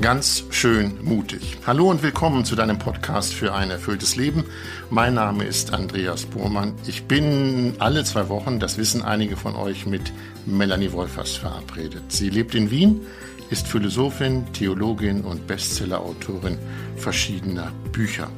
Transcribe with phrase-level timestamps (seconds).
[0.00, 1.58] Ganz schön mutig.
[1.66, 4.44] Hallo und willkommen zu deinem Podcast für ein erfülltes Leben.
[4.88, 6.72] Mein Name ist Andreas Bohrmann.
[6.86, 10.10] Ich bin alle zwei Wochen, das wissen einige von euch, mit
[10.46, 12.04] Melanie Wolfers verabredet.
[12.08, 13.02] Sie lebt in Wien,
[13.50, 16.56] ist Philosophin, Theologin und Bestsellerautorin
[16.96, 18.30] verschiedener Bücher.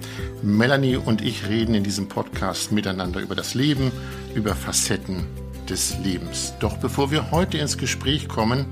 [0.43, 3.93] Melanie und ich reden in diesem Podcast miteinander über das Leben,
[4.35, 5.29] über Facetten
[5.69, 6.55] des Lebens.
[6.59, 8.67] Doch bevor wir heute ins Gespräch kommen,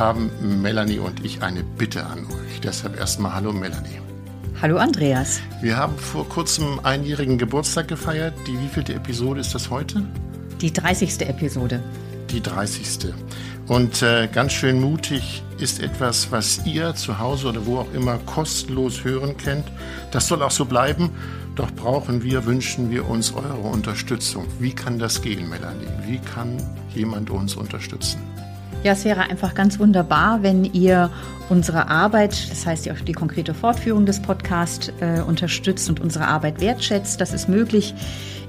[0.00, 0.30] haben
[0.62, 2.60] Melanie und ich eine Bitte an euch.
[2.62, 4.00] Deshalb erstmal Hallo Melanie.
[4.60, 5.40] Hallo Andreas.
[5.60, 8.34] Wir haben vor kurzem einjährigen Geburtstag gefeiert.
[8.46, 10.02] Die wievielte Episode ist das heute?
[10.60, 11.20] Die 30.
[11.28, 11.82] Episode.
[12.30, 13.12] Die 30.
[13.68, 18.16] Und äh, ganz schön mutig ist etwas, was ihr zu Hause oder wo auch immer
[18.24, 19.70] kostenlos hören könnt.
[20.12, 21.10] Das soll auch so bleiben.
[21.56, 24.46] Doch brauchen wir, wünschen wir uns eure Unterstützung.
[24.58, 25.88] Wie kann das gehen, Melanie?
[26.06, 26.56] Wie kann
[26.94, 28.29] jemand uns unterstützen?
[28.82, 31.10] Ja, es wäre einfach ganz wunderbar, wenn ihr
[31.50, 36.62] unsere Arbeit, das heißt die, die konkrete Fortführung des Podcasts, äh, unterstützt und unsere Arbeit
[36.62, 37.20] wertschätzt.
[37.20, 37.94] Das ist möglich,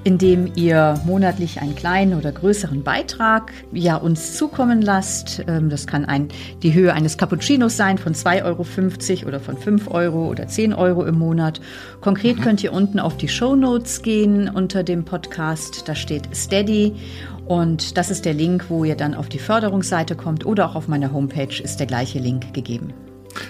[0.04, 5.44] indem ihr monatlich einen kleinen oder größeren Beitrag ja, uns zukommen lasst.
[5.48, 6.30] Ähm, das kann ein,
[6.64, 11.04] die Höhe eines Cappuccinos sein von 2,50 Euro oder von 5 Euro oder 10 Euro
[11.06, 11.59] im Monat.
[12.00, 12.42] Konkret mhm.
[12.42, 15.88] könnt ihr unten auf die Show Notes gehen unter dem Podcast.
[15.88, 16.96] Da steht Steady
[17.45, 20.88] und das ist der Link, wo ihr dann auf die Förderungsseite kommt oder auch auf
[20.88, 22.94] meiner Homepage ist der gleiche Link gegeben.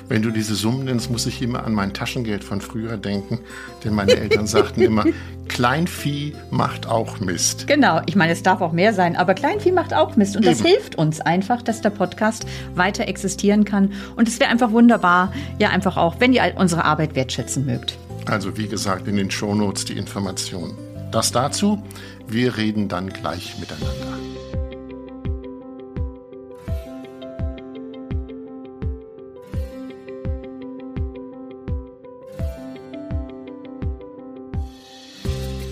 [0.07, 3.39] Wenn du diese Summen nennst, muss ich immer an mein Taschengeld von früher denken,
[3.83, 5.05] denn meine Eltern sagten immer,
[5.47, 7.67] Kleinvieh macht auch Mist.
[7.67, 10.51] Genau, ich meine, es darf auch mehr sein, aber Kleinvieh macht auch Mist und Eben.
[10.51, 15.33] das hilft uns einfach, dass der Podcast weiter existieren kann und es wäre einfach wunderbar,
[15.59, 17.97] ja einfach auch, wenn ihr unsere Arbeit wertschätzen mögt.
[18.25, 20.90] Also wie gesagt, in den Shownotes die Informationen.
[21.11, 21.83] Das dazu.
[22.27, 24.17] Wir reden dann gleich miteinander.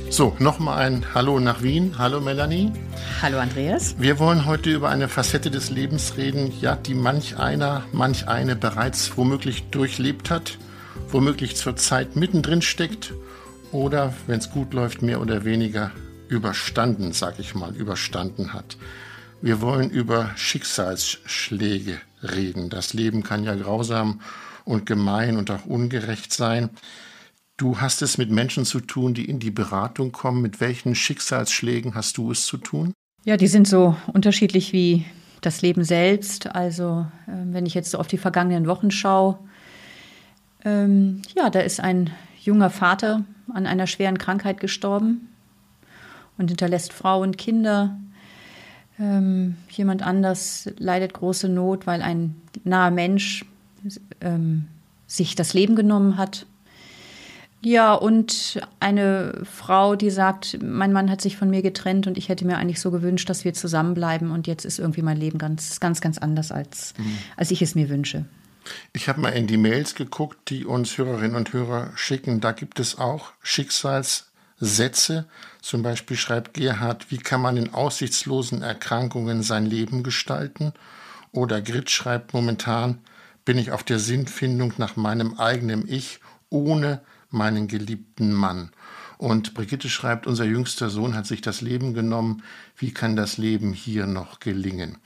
[0.09, 1.95] So, nochmal ein Hallo nach Wien.
[1.97, 2.73] Hallo Melanie.
[3.21, 3.95] Hallo Andreas.
[3.97, 8.57] Wir wollen heute über eine Facette des Lebens reden, ja, die manch einer, manch eine
[8.57, 10.57] bereits womöglich durchlebt hat,
[11.09, 13.13] womöglich zurzeit mittendrin steckt
[13.71, 15.91] oder, wenn es gut läuft, mehr oder weniger
[16.27, 18.77] überstanden, sag ich mal, überstanden hat.
[19.41, 22.69] Wir wollen über Schicksalsschläge reden.
[22.69, 24.21] Das Leben kann ja grausam
[24.65, 26.69] und gemein und auch ungerecht sein.
[27.57, 30.41] Du hast es mit Menschen zu tun, die in die Beratung kommen.
[30.41, 32.93] Mit welchen Schicksalsschlägen hast du es zu tun?
[33.25, 35.05] Ja, die sind so unterschiedlich wie
[35.41, 36.47] das Leben selbst.
[36.55, 39.39] Also, äh, wenn ich jetzt so auf die vergangenen Wochen schaue,
[40.63, 43.23] ähm, ja, da ist ein junger Vater
[43.53, 45.29] an einer schweren Krankheit gestorben
[46.37, 47.97] und hinterlässt Frau und Kinder.
[48.99, 53.45] Ähm, jemand anders leidet große Not, weil ein naher Mensch
[54.21, 54.67] ähm,
[55.07, 56.45] sich das Leben genommen hat.
[57.61, 62.29] Ja, und eine Frau, die sagt, mein Mann hat sich von mir getrennt und ich
[62.29, 65.79] hätte mir eigentlich so gewünscht, dass wir zusammenbleiben und jetzt ist irgendwie mein Leben ganz,
[65.81, 67.17] ganz, ganz anders, als, mhm.
[67.35, 68.25] als ich es mir wünsche.
[68.93, 72.41] Ich habe mal in die Mails geguckt, die uns Hörerinnen und Hörer schicken.
[72.41, 75.27] Da gibt es auch Schicksalssätze.
[75.61, 80.73] Zum Beispiel schreibt Gerhard, wie kann man in aussichtslosen Erkrankungen sein Leben gestalten?
[81.31, 82.99] Oder Grit schreibt momentan,
[83.45, 86.19] bin ich auf der Sinnfindung nach meinem eigenen Ich
[86.49, 88.71] ohne meinen geliebten Mann.
[89.17, 92.41] Und Brigitte schreibt, unser jüngster Sohn hat sich das Leben genommen.
[92.77, 94.97] Wie kann das Leben hier noch gelingen?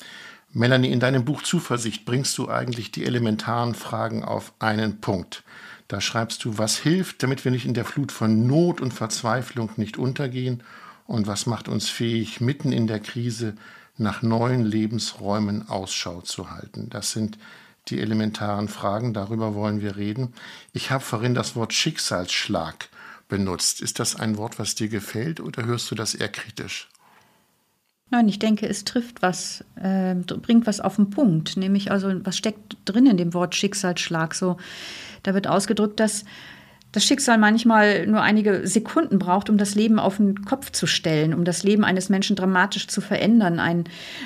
[0.56, 5.44] Melanie, in deinem Buch Zuversicht bringst du eigentlich die elementaren Fragen auf einen Punkt.
[5.88, 9.72] Da schreibst du, was hilft, damit wir nicht in der Flut von Not und Verzweiflung
[9.78, 10.62] nicht untergehen
[11.08, 13.56] und was macht uns fähig, mitten in der Krise
[13.98, 16.88] nach neuen Lebensräumen Ausschau zu halten.
[16.92, 17.40] Das sind
[17.88, 20.34] die elementaren Fragen, darüber wollen wir reden.
[20.72, 22.90] Ich habe vorhin das Wort Schicksalsschlag
[23.28, 23.82] benutzt.
[23.82, 26.90] Ist das ein Wort, was dir gefällt oder hörst du das eher kritisch?
[28.12, 31.58] Nein, ich denke, es trifft was, äh, bringt was auf den Punkt.
[31.58, 34.36] Nämlich also, was steckt drin in dem Wort Schicksalsschlag?
[34.36, 34.58] So,
[35.24, 36.24] da wird ausgedrückt, dass
[36.94, 41.34] das Schicksal manchmal nur einige Sekunden braucht, um das Leben auf den Kopf zu stellen,
[41.34, 43.60] um das Leben eines Menschen dramatisch zu verändern.
[43.60, 43.86] Ein,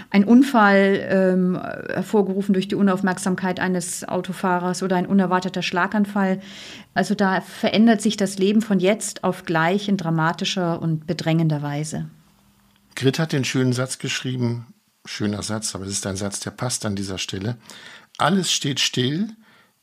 [0.09, 1.57] ein Unfall, ähm,
[1.93, 6.41] hervorgerufen durch die Unaufmerksamkeit eines Autofahrers oder ein unerwarteter Schlaganfall.
[6.93, 12.09] Also da verändert sich das Leben von jetzt auf gleich in dramatischer und bedrängender Weise.
[12.97, 14.73] Grit hat den schönen Satz geschrieben,
[15.05, 17.57] schöner Satz, aber es ist ein Satz, der passt an dieser Stelle.
[18.17, 19.29] Alles steht still,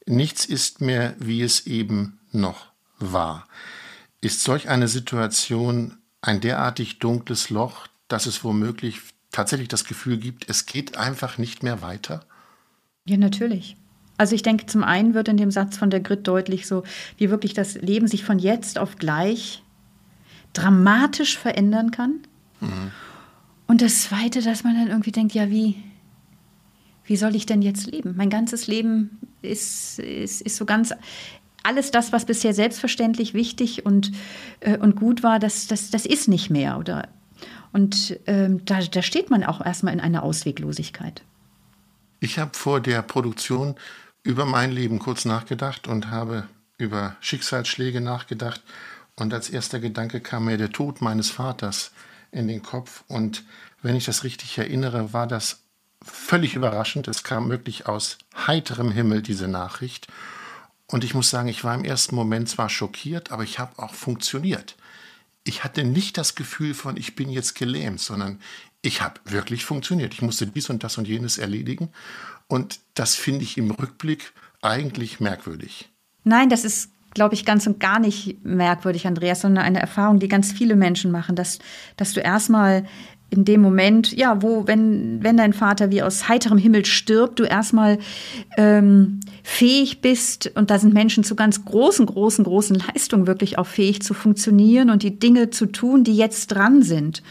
[0.05, 3.47] nichts ist mehr, wie es eben noch war.
[4.21, 9.01] Ist solch eine Situation ein derartig dunkles Loch, dass es womöglich
[9.31, 12.27] tatsächlich das Gefühl gibt, es geht einfach nicht mehr weiter?
[13.05, 13.77] Ja, natürlich.
[14.17, 16.83] Also ich denke, zum einen wird in dem Satz von der Grit deutlich so,
[17.17, 19.63] wie wirklich das Leben sich von jetzt auf gleich
[20.53, 22.27] dramatisch verändern kann.
[22.67, 22.91] Mhm.
[23.67, 25.83] Und das Zweite, dass man dann irgendwie denkt, ja, wie,
[27.05, 28.15] wie soll ich denn jetzt leben?
[28.17, 30.93] Mein ganzes Leben ist, ist, ist so ganz,
[31.63, 34.13] alles das, was bisher selbstverständlich wichtig und,
[34.61, 36.79] äh, und gut war, das, das, das ist nicht mehr.
[36.79, 37.09] Oder,
[37.73, 41.23] und ähm, da, da steht man auch erstmal in einer Ausweglosigkeit.
[42.21, 43.75] Ich habe vor der Produktion
[44.23, 48.63] über mein Leben kurz nachgedacht und habe über Schicksalsschläge nachgedacht.
[49.17, 51.93] Und als erster Gedanke kam mir der Tod meines Vaters
[52.35, 53.05] in den Kopf.
[53.09, 53.45] Und
[53.83, 55.61] wenn ich das richtig erinnere, war das
[56.03, 57.09] völlig überraschend.
[57.09, 60.09] Es kam wirklich aus heiterem Himmel, diese Nachricht.
[60.87, 63.95] Und ich muss sagen, ich war im ersten Moment zwar schockiert, aber ich habe auch
[63.95, 64.77] funktioniert.
[65.45, 68.41] Ich hatte nicht das Gefühl von, ich bin jetzt gelähmt, sondern
[68.83, 70.13] ich habe wirklich funktioniert.
[70.13, 71.91] Ich musste dies und das und jenes erledigen.
[72.49, 75.91] Und das finde ich im Rückblick eigentlich merkwürdig.
[76.25, 80.29] Nein, das ist, glaube ich, ganz und gar nicht merkwürdig, Andreas, sondern eine Erfahrung, die
[80.29, 81.59] ganz viele Menschen machen, dass,
[81.97, 82.85] dass du erstmal
[83.31, 87.45] in dem Moment, ja, wo, wenn, wenn dein Vater wie aus heiterem Himmel stirbt, du
[87.45, 87.99] erstmal
[88.57, 93.67] ähm, fähig bist, und da sind Menschen zu ganz großen, großen, großen Leistungen wirklich auch
[93.67, 97.23] fähig zu funktionieren und die Dinge zu tun, die jetzt dran sind.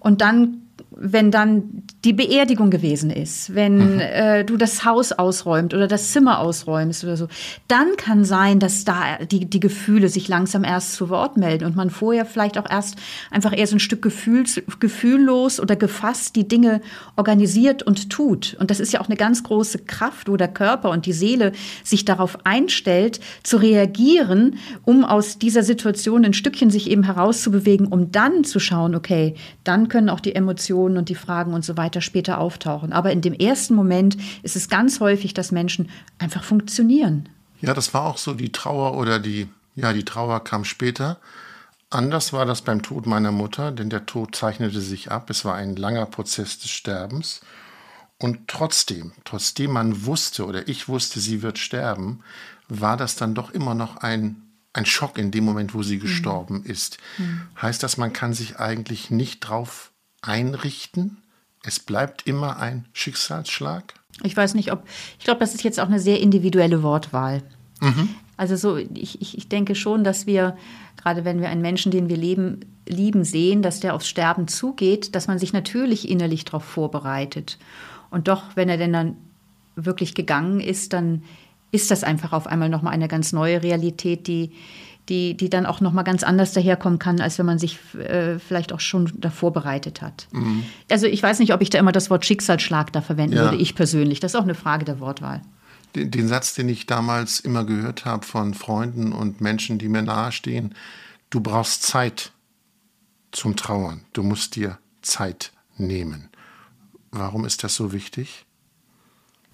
[0.00, 0.64] Und dann
[0.96, 4.00] wenn dann die Beerdigung gewesen ist, wenn mhm.
[4.00, 7.28] äh, du das Haus ausräumt oder das Zimmer ausräumst oder so,
[7.66, 11.76] dann kann sein, dass da die, die Gefühle sich langsam erst zu Wort melden und
[11.76, 12.96] man vorher vielleicht auch erst
[13.30, 16.82] einfach eher so ein Stück gefühls, gefühllos oder gefasst die Dinge
[17.16, 18.54] organisiert und tut.
[18.60, 21.52] Und das ist ja auch eine ganz große Kraft, wo der Körper und die Seele
[21.82, 28.12] sich darauf einstellt, zu reagieren, um aus dieser Situation ein Stückchen sich eben herauszubewegen, um
[28.12, 29.34] dann zu schauen, okay,
[29.64, 32.92] dann können auch die Emotionen und die Fragen und so weiter später auftauchen.
[32.92, 37.28] Aber in dem ersten Moment ist es ganz häufig, dass Menschen einfach funktionieren.
[37.60, 41.18] Ja, das war auch so die Trauer oder die, ja, die Trauer kam später.
[41.90, 45.30] Anders war das beim Tod meiner Mutter, denn der Tod zeichnete sich ab.
[45.30, 47.40] Es war ein langer Prozess des Sterbens.
[48.18, 52.20] Und trotzdem, trotzdem man wusste oder ich wusste, sie wird sterben,
[52.68, 54.42] war das dann doch immer noch ein,
[54.72, 56.00] ein Schock in dem Moment, wo sie mhm.
[56.00, 56.70] gestorben mhm.
[56.70, 56.98] ist.
[57.18, 57.42] Mhm.
[57.60, 59.92] Heißt das, man kann sich eigentlich nicht drauf
[60.22, 61.18] einrichten?
[61.64, 63.94] Es bleibt immer ein Schicksalsschlag?
[64.22, 64.84] Ich weiß nicht, ob.
[65.18, 67.42] Ich glaube, das ist jetzt auch eine sehr individuelle Wortwahl.
[67.80, 68.10] Mhm.
[68.36, 70.56] Also so, ich, ich, ich denke schon, dass wir,
[70.96, 75.14] gerade wenn wir einen Menschen, den wir leben, lieben, sehen, dass der aufs Sterben zugeht,
[75.14, 77.58] dass man sich natürlich innerlich darauf vorbereitet.
[78.10, 79.16] Und doch, wenn er denn dann
[79.76, 81.22] wirklich gegangen ist, dann
[81.70, 84.52] ist das einfach auf einmal nochmal eine ganz neue Realität, die,
[85.08, 88.72] die, die dann auch nochmal ganz anders daherkommen kann, als wenn man sich äh, vielleicht
[88.72, 90.28] auch schon davor bereitet hat.
[90.32, 90.64] Mhm.
[90.90, 93.44] Also ich weiß nicht, ob ich da immer das Wort Schicksalsschlag da verwenden ja.
[93.44, 94.20] würde, ich persönlich.
[94.20, 95.42] Das ist auch eine Frage der Wortwahl.
[95.94, 100.02] Den, den Satz, den ich damals immer gehört habe von Freunden und Menschen, die mir
[100.02, 100.74] nahestehen,
[101.30, 102.32] du brauchst Zeit
[103.30, 104.02] zum Trauern.
[104.12, 106.30] Du musst dir Zeit nehmen.
[107.10, 108.43] Warum ist das so wichtig?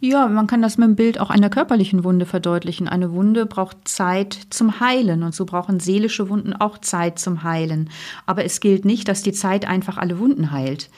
[0.03, 2.89] Ja, man kann das mit dem Bild auch einer körperlichen Wunde verdeutlichen.
[2.89, 7.91] Eine Wunde braucht Zeit zum Heilen und so brauchen seelische Wunden auch Zeit zum Heilen.
[8.25, 10.89] Aber es gilt nicht, dass die Zeit einfach alle Wunden heilt.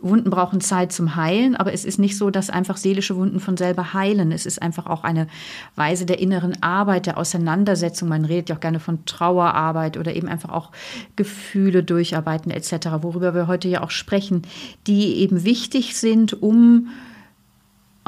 [0.00, 3.56] Wunden brauchen Zeit zum Heilen, aber es ist nicht so, dass einfach seelische Wunden von
[3.56, 4.32] selber heilen.
[4.32, 5.28] Es ist einfach auch eine
[5.76, 8.08] Weise der inneren Arbeit, der Auseinandersetzung.
[8.08, 10.72] Man redet ja auch gerne von Trauerarbeit oder eben einfach auch
[11.14, 14.42] Gefühle durcharbeiten etc., worüber wir heute ja auch sprechen,
[14.88, 16.88] die eben wichtig sind, um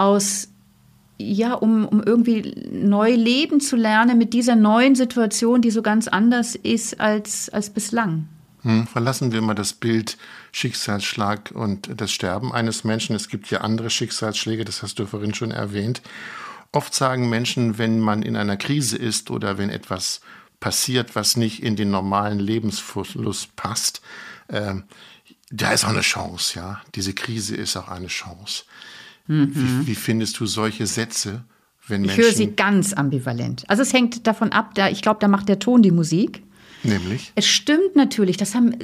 [0.01, 0.50] aus
[1.21, 6.09] ja, um, um irgendwie neu leben zu lernen mit dieser neuen Situation, die so ganz
[6.09, 8.29] anders ist als, als bislang.
[8.63, 10.19] Hm, verlassen wir mal das Bild
[10.53, 13.17] Schicksalsschlag und das Sterben eines Menschen.
[13.17, 16.03] Es gibt ja andere Schicksalsschläge, das hast du vorhin schon erwähnt.
[16.73, 20.21] Oft sagen Menschen, wenn man in einer Krise ist oder wenn etwas
[20.61, 24.03] passiert, was nicht in den normalen Lebensfluss passt,
[24.49, 24.75] äh,
[25.51, 26.81] da ist auch eine Chance, ja.
[26.95, 28.65] Diese Krise ist auch eine Chance.
[29.31, 29.53] Mhm.
[29.55, 31.45] Wie, wie, findest du solche Sätze,
[31.87, 32.19] wenn Menschen.
[32.19, 33.63] Ich höre sie ganz ambivalent.
[33.69, 36.43] Also es hängt davon ab, da, ich glaube, da macht der Ton die Musik.
[36.83, 37.31] Nämlich?
[37.37, 38.75] Es stimmt natürlich, das haben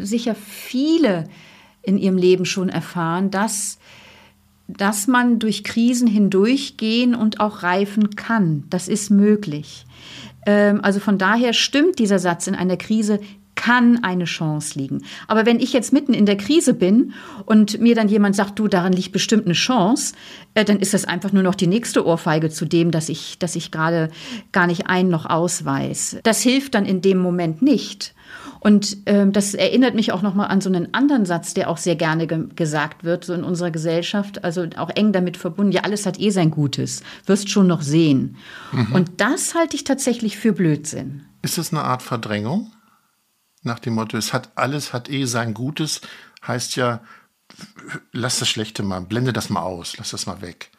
[0.00, 1.28] sicher viele
[1.82, 3.78] in ihrem Leben schon erfahren, dass,
[4.68, 8.64] dass man durch Krisen hindurchgehen und auch reifen kann.
[8.70, 9.84] Das ist möglich.
[10.46, 13.20] Ähm, also von daher stimmt dieser Satz in einer Krise
[13.60, 15.02] kann eine Chance liegen.
[15.28, 17.12] Aber wenn ich jetzt mitten in der Krise bin
[17.44, 20.14] und mir dann jemand sagt, du, daran liegt bestimmt eine Chance,
[20.54, 23.56] äh, dann ist das einfach nur noch die nächste Ohrfeige zu dem, dass ich, dass
[23.56, 24.08] ich gerade
[24.52, 26.16] gar nicht ein noch ausweis.
[26.22, 28.14] Das hilft dann in dem Moment nicht.
[28.60, 31.96] Und ähm, das erinnert mich auch nochmal an so einen anderen Satz, der auch sehr
[31.96, 36.06] gerne ge gesagt wird, so in unserer Gesellschaft, also auch eng damit verbunden, ja, alles
[36.06, 38.36] hat eh sein Gutes, wirst schon noch sehen.
[38.72, 38.92] Mhm.
[38.92, 41.24] Und das halte ich tatsächlich für Blödsinn.
[41.42, 42.70] Ist das eine Art Verdrängung?
[43.62, 46.00] Nach dem Motto, es hat alles hat eh sein Gutes,
[46.46, 47.00] heißt ja,
[48.12, 50.70] lass das Schlechte mal, blende das mal aus, lass das mal weg.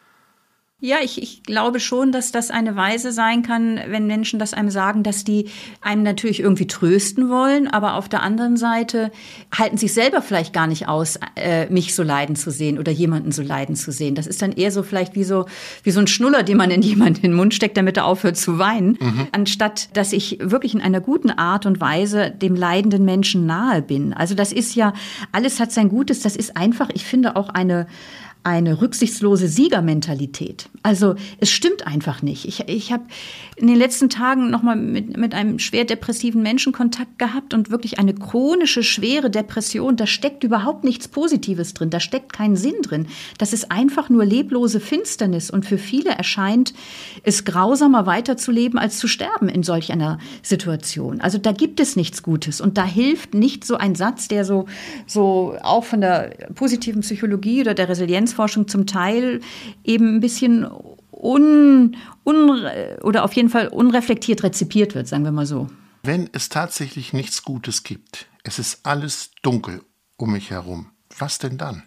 [0.84, 4.72] Ja, ich, ich glaube schon, dass das eine Weise sein kann, wenn Menschen das einem
[4.72, 5.46] sagen, dass die
[5.80, 9.12] einen natürlich irgendwie trösten wollen, aber auf der anderen Seite
[9.56, 13.32] halten sich selber vielleicht gar nicht aus, äh, mich so leiden zu sehen oder jemanden
[13.32, 14.16] so leiden zu sehen.
[14.16, 15.46] Das ist dann eher so vielleicht wie so,
[15.84, 18.38] wie so ein Schnuller, den man in jemanden in den Mund steckt, damit er aufhört
[18.38, 19.28] zu weinen, mhm.
[19.34, 24.14] anstatt dass ich wirklich in einer guten Art und Weise dem leidenden Menschen nahe bin.
[24.14, 24.94] Also das ist ja,
[25.32, 27.86] alles hat sein Gutes, das ist einfach, ich finde auch eine,
[28.44, 30.68] eine rücksichtslose Siegermentalität.
[30.82, 32.46] Also es stimmt einfach nicht.
[32.48, 33.04] Ich, ich habe
[33.56, 38.00] in den letzten Tagen nochmal mit, mit einem schwer depressiven Menschen Kontakt gehabt und wirklich
[38.00, 39.96] eine chronische, schwere Depression.
[39.96, 43.06] Da steckt überhaupt nichts Positives drin, da steckt kein Sinn drin.
[43.38, 46.74] Das ist einfach nur leblose Finsternis und für viele erscheint
[47.22, 51.22] es grausamer weiterzuleben als zu sterben in solch einer Situation.
[51.22, 54.66] Also da gibt es nichts Gutes und da hilft nicht so ein Satz, der so,
[55.06, 59.42] so auch von der positiven Psychologie oder der Resilienz Resilienzforschung zum Teil
[59.84, 60.68] eben ein bisschen
[61.12, 62.68] un, un
[63.02, 65.68] oder auf jeden Fall unreflektiert rezipiert wird, sagen wir mal so.
[66.04, 69.82] Wenn es tatsächlich nichts Gutes gibt, es ist alles dunkel
[70.18, 71.84] um mich herum, was denn dann?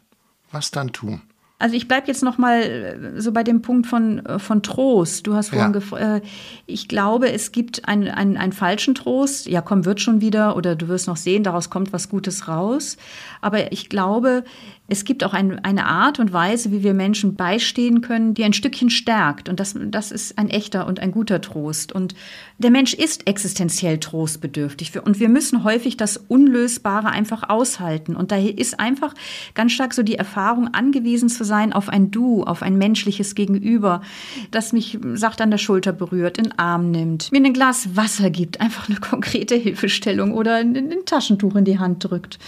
[0.53, 1.23] Was dann tun?
[1.65, 5.27] Also ich bleibe jetzt noch mal äh, so bei dem Punkt von, äh, von Trost.
[5.27, 5.73] Du hast vorhin ja.
[5.73, 6.29] gefragt, äh,
[6.67, 9.47] ich glaube, es gibt einen, einen, einen falschen Trost.
[9.47, 12.97] Ja, komm, wird schon wieder oder du wirst noch sehen, daraus kommt was Gutes raus.
[13.41, 14.45] Aber ich glaube,
[14.87, 18.53] es gibt auch ein, eine Art und Weise, wie wir Menschen beistehen können, die ein
[18.53, 19.49] Stückchen stärkt.
[19.49, 21.91] Und das, das ist ein echter und ein guter Trost.
[21.91, 22.15] Und
[22.59, 24.93] der Mensch ist existenziell trostbedürftig.
[25.03, 28.15] Und wir müssen häufig das Unlösbare einfach aushalten.
[28.15, 29.15] Und daher ist einfach
[29.55, 34.03] ganz stark so die Erfahrung, angewiesen zu sein auf ein Du, auf ein menschliches Gegenüber,
[34.51, 38.29] das mich sacht an der Schulter berührt, in den Arm nimmt, mir ein Glas Wasser
[38.29, 42.39] gibt, einfach eine konkrete Hilfestellung oder ein, ein Taschentuch in die Hand drückt.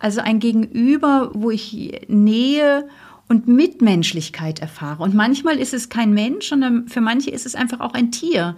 [0.00, 1.77] Also ein Gegenüber, wo ich
[2.08, 2.88] Nähe
[3.28, 5.02] und Mitmenschlichkeit erfahre.
[5.02, 8.56] Und manchmal ist es kein Mensch, sondern für manche ist es einfach auch ein Tier.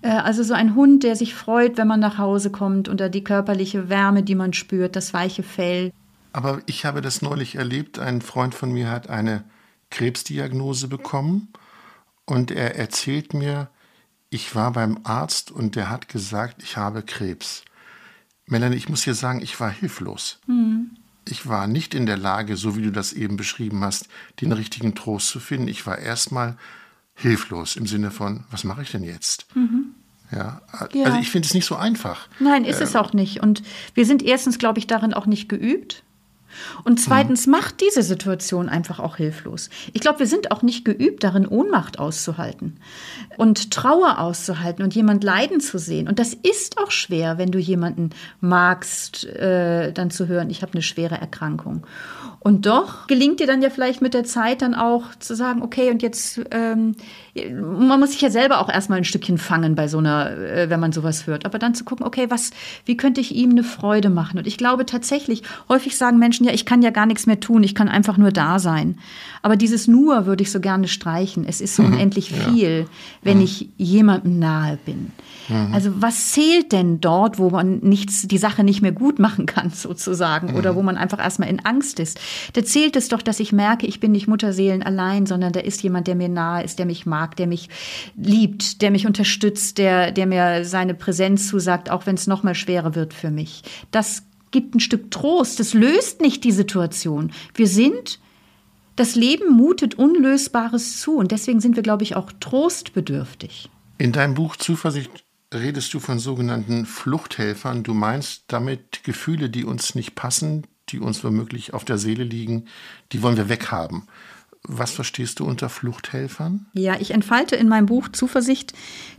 [0.00, 3.24] Äh, also so ein Hund, der sich freut, wenn man nach Hause kommt oder die
[3.24, 5.92] körperliche Wärme, die man spürt, das weiche Fell.
[6.32, 7.98] Aber ich habe das neulich erlebt.
[7.98, 9.44] Ein Freund von mir hat eine
[9.90, 11.48] Krebsdiagnose bekommen
[12.24, 13.68] und er erzählt mir,
[14.30, 17.64] ich war beim Arzt und der hat gesagt, ich habe Krebs.
[18.46, 20.38] Melanie, ich muss dir sagen, ich war hilflos.
[20.46, 24.08] Mhm ich war nicht in der Lage, so wie du das eben beschrieben hast,
[24.40, 25.68] den richtigen Trost zu finden.
[25.68, 26.56] Ich war erstmal
[27.14, 29.46] hilflos im Sinne von, was mache ich denn jetzt?
[29.54, 29.94] Mhm.
[30.32, 30.62] Ja,
[30.94, 32.26] ja, also ich finde es nicht so einfach.
[32.40, 33.42] Nein, ist ähm, es auch nicht.
[33.42, 33.62] Und
[33.94, 36.04] wir sind erstens, glaube ich, darin auch nicht geübt.
[36.84, 37.52] Und zweitens mhm.
[37.52, 39.70] macht diese Situation einfach auch hilflos.
[39.92, 42.78] Ich glaube, wir sind auch nicht geübt darin, Ohnmacht auszuhalten
[43.36, 46.08] und Trauer auszuhalten und jemand leiden zu sehen.
[46.08, 50.72] Und das ist auch schwer, wenn du jemanden magst, äh, dann zu hören, ich habe
[50.72, 51.86] eine schwere Erkrankung.
[52.44, 55.90] Und doch gelingt dir dann ja vielleicht mit der Zeit dann auch zu sagen, okay,
[55.90, 56.96] und jetzt, ähm,
[57.34, 60.80] man muss sich ja selber auch erstmal ein Stückchen fangen bei so einer, äh, wenn
[60.80, 61.46] man sowas hört.
[61.46, 62.50] Aber dann zu gucken, okay, was,
[62.84, 64.38] wie könnte ich ihm eine Freude machen?
[64.38, 67.62] Und ich glaube tatsächlich, häufig sagen Menschen, ja, ich kann ja gar nichts mehr tun,
[67.62, 68.98] ich kann einfach nur da sein.
[69.40, 71.44] Aber dieses nur würde ich so gerne streichen.
[71.46, 71.94] Es ist so mhm.
[71.94, 72.36] unendlich ja.
[72.50, 72.86] viel,
[73.22, 73.44] wenn mhm.
[73.44, 75.12] ich jemandem nahe bin.
[75.48, 75.72] Mhm.
[75.72, 79.70] Also was zählt denn dort, wo man nichts, die Sache nicht mehr gut machen kann,
[79.74, 80.76] sozusagen, oder mhm.
[80.76, 82.20] wo man einfach erstmal in Angst ist?
[82.52, 85.82] Da zählt es doch, dass ich merke, ich bin nicht Mutterseelen allein, sondern da ist
[85.82, 87.68] jemand, der mir nahe ist, der mich mag, der mich
[88.16, 92.54] liebt, der mich unterstützt, der, der mir seine Präsenz zusagt, auch wenn es noch mal
[92.54, 93.62] schwerer wird für mich.
[93.90, 95.58] Das gibt ein Stück Trost.
[95.60, 97.32] Das löst nicht die Situation.
[97.54, 98.20] Wir sind
[98.96, 103.70] das Leben mutet Unlösbares zu und deswegen sind wir, glaube ich, auch trostbedürftig.
[103.96, 107.84] In deinem Buch Zuversicht redest du von sogenannten Fluchthelfern.
[107.84, 112.66] Du meinst damit Gefühle, die uns nicht passen, die uns womöglich auf der Seele liegen,
[113.12, 114.08] die wollen wir weghaben.
[114.68, 116.66] Was verstehst du unter Fluchthelfern?
[116.74, 118.72] Ja, ich entfalte in meinem Buch Zuversicht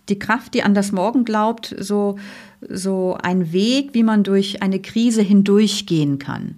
[0.07, 2.17] die Kraft, die an das Morgen glaubt, so,
[2.61, 6.55] so ein Weg, wie man durch eine Krise hindurchgehen kann.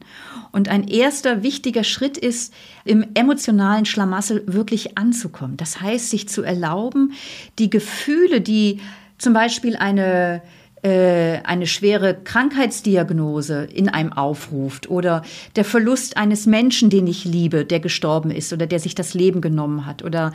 [0.51, 2.53] Und ein erster wichtiger Schritt ist,
[2.85, 5.57] im emotionalen Schlamassel wirklich anzukommen.
[5.57, 7.13] Das heißt, sich zu erlauben,
[7.57, 8.79] die Gefühle, die
[9.17, 10.43] zum Beispiel eine
[10.85, 15.23] äh, eine schwere Krankheitsdiagnose in einem aufruft oder
[15.55, 19.41] der Verlust eines Menschen, den ich liebe, der gestorben ist oder der sich das Leben
[19.41, 20.31] genommen hat oder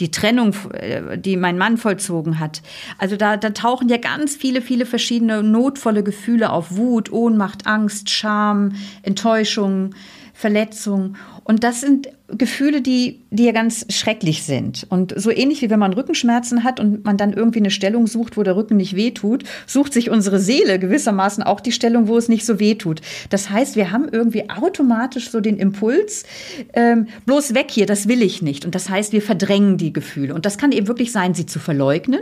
[0.00, 2.60] die Trennung, äh, die mein Mann vollzogen hat.
[2.98, 6.76] Also da, da tauchen ja ganz viele, viele verschiedene notvolle Gefühle auf.
[6.76, 9.94] Wut, Ohnmacht, Angst, Scham, Enttäuschung,
[10.36, 11.14] Verletzung.
[11.44, 14.84] Und das sind Gefühle, die, die ja ganz schrecklich sind.
[14.88, 18.36] Und so ähnlich wie wenn man Rückenschmerzen hat und man dann irgendwie eine Stellung sucht,
[18.36, 22.28] wo der Rücken nicht wehtut, sucht sich unsere Seele gewissermaßen auch die Stellung, wo es
[22.28, 23.00] nicht so wehtut.
[23.30, 26.24] Das heißt, wir haben irgendwie automatisch so den Impuls,
[26.72, 28.64] ähm, bloß weg hier, das will ich nicht.
[28.64, 30.34] Und das heißt, wir verdrängen die Gefühle.
[30.34, 32.20] Und das kann eben wirklich sein, sie zu verleugnen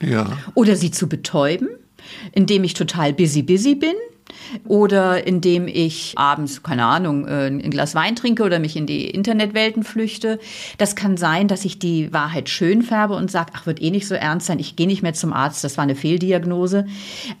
[0.00, 0.38] ja.
[0.54, 1.68] oder sie zu betäuben,
[2.32, 3.94] indem ich total busy, busy bin
[4.66, 9.08] oder indem ich abends, keine Ahnung, äh, ein Glas Wein trinke oder mich in die
[9.08, 10.38] Internetwelten flüchte.
[10.78, 14.06] Das kann sein, dass ich die Wahrheit schön färbe und sage, ach, wird eh nicht
[14.06, 16.86] so ernst sein, ich gehe nicht mehr zum Arzt, das war eine Fehldiagnose.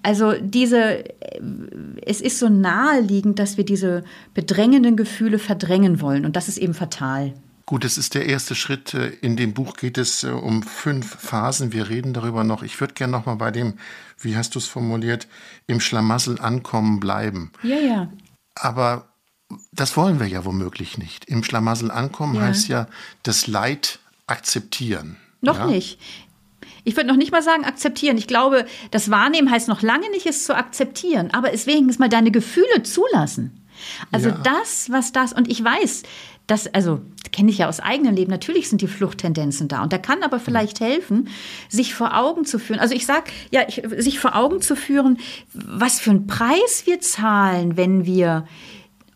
[0.02, 1.04] Also diese,
[2.04, 4.04] es ist so naheliegend, dass wir diese
[4.34, 7.34] bedrängenden Gefühle verdrängen wollen und das ist eben fatal.
[7.70, 8.94] Gut, das ist der erste Schritt.
[8.94, 11.72] Äh, in dem Buch geht es äh, um fünf Phasen.
[11.72, 12.64] Wir reden darüber noch.
[12.64, 13.74] Ich würde gerne noch mal bei dem,
[14.18, 15.28] wie hast du es formuliert,
[15.68, 17.52] im Schlamassel ankommen bleiben.
[17.62, 18.12] Ja, ja.
[18.56, 19.06] Aber
[19.70, 21.26] das wollen wir ja womöglich nicht.
[21.26, 22.40] Im Schlamassel ankommen ja.
[22.40, 22.88] heißt ja
[23.22, 25.16] das Leid akzeptieren.
[25.40, 25.66] Noch ja?
[25.66, 26.00] nicht.
[26.82, 28.18] Ich würde noch nicht mal sagen akzeptieren.
[28.18, 31.30] Ich glaube, das Wahrnehmen heißt noch lange nicht, es zu akzeptieren.
[31.32, 33.60] Aber es wenigstens mal deine Gefühle zulassen.
[34.10, 34.38] Also ja.
[34.42, 36.02] das, was das, und ich weiß,
[36.50, 37.00] das, also
[37.32, 39.82] kenne ich ja aus eigenem Leben, natürlich sind die Fluchttendenzen da.
[39.82, 41.28] Und da kann aber vielleicht helfen,
[41.68, 42.80] sich vor Augen zu führen.
[42.80, 45.18] Also ich sage, ja, ich, sich vor Augen zu führen,
[45.52, 48.46] was für einen Preis wir zahlen, wenn wir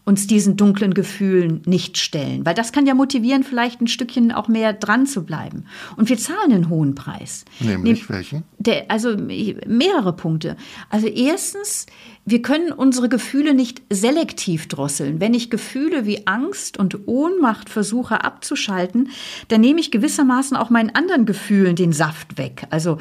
[0.05, 2.45] uns diesen dunklen Gefühlen nicht stellen.
[2.45, 5.65] Weil das kann ja motivieren, vielleicht ein Stückchen auch mehr dran zu bleiben.
[5.97, 7.47] Und wir zahlen einen hohen Preis.
[7.59, 8.43] Nämlich Nehm, welchen?
[8.59, 10.57] Der, also mehrere Punkte.
[10.91, 11.87] Also erstens,
[12.27, 15.21] wir können unsere Gefühle nicht selektiv drosseln.
[15.21, 19.11] Wenn ich Gefühle wie Angst und Ohnmacht versuche abzuschalten,
[19.49, 22.67] dann nehme ich gewissermaßen auch meinen anderen Gefühlen den Saft weg.
[22.71, 22.97] Also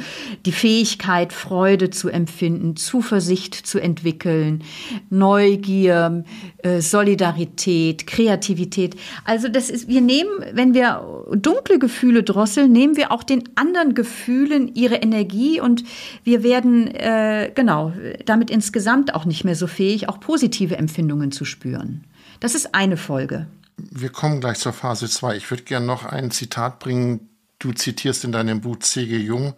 [0.45, 4.63] die Fähigkeit, Freude zu empfinden, Zuversicht zu entwickeln,
[5.09, 6.25] Neugier,
[6.57, 8.97] äh, Solidarität, Kreativität.
[9.23, 13.93] Also das ist, wir nehmen, wenn wir dunkle Gefühle drosseln, nehmen wir auch den anderen
[13.93, 15.85] Gefühlen ihre Energie und
[16.25, 17.93] wir werden, äh, genau,
[18.25, 22.03] damit insgesamt auch nicht mehr so fähig, auch positive Empfindungen zu spüren.
[22.39, 23.47] Das ist eine Folge.
[23.77, 25.37] Wir kommen gleich zur Phase 2.
[25.37, 27.29] Ich würde gerne noch ein Zitat bringen.
[27.59, 29.17] Du zitierst in deinem Buch C.G.
[29.17, 29.53] Jung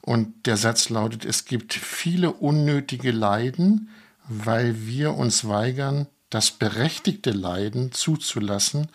[0.00, 3.90] und der Satz lautet, es gibt viele unnötige Leiden,
[4.28, 8.88] weil wir uns weigern, das berechtigte Leiden zuzulassen,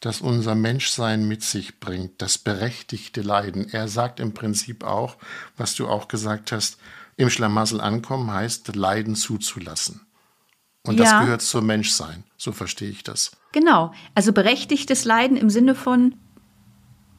[0.00, 3.68] das unser Menschsein mit sich bringt, das berechtigte Leiden.
[3.70, 5.16] Er sagt im Prinzip auch,
[5.56, 6.78] was du auch gesagt hast,
[7.16, 10.00] im Schlamassel ankommen heißt, Leiden zuzulassen.
[10.86, 11.04] Und ja.
[11.04, 12.24] das gehört zum Menschsein.
[12.36, 13.32] So verstehe ich das.
[13.52, 13.92] Genau.
[14.14, 16.14] Also berechtigtes Leiden im Sinne von,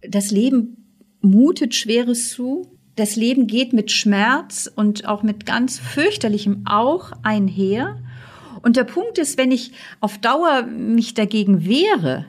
[0.01, 0.85] das Leben
[1.21, 2.71] mutet Schweres zu.
[2.95, 7.97] Das Leben geht mit Schmerz und auch mit ganz fürchterlichem auch einher.
[8.61, 12.25] Und der Punkt ist, wenn ich auf Dauer mich dagegen wehre,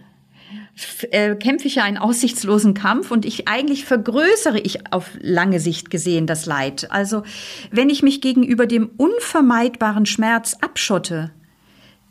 [1.11, 5.91] äh, kämpfe ich ja einen aussichtslosen Kampf und ich eigentlich vergrößere ich auf lange Sicht
[5.91, 6.91] gesehen das Leid.
[6.91, 7.23] Also
[7.71, 11.31] wenn ich mich gegenüber dem unvermeidbaren Schmerz abschotte,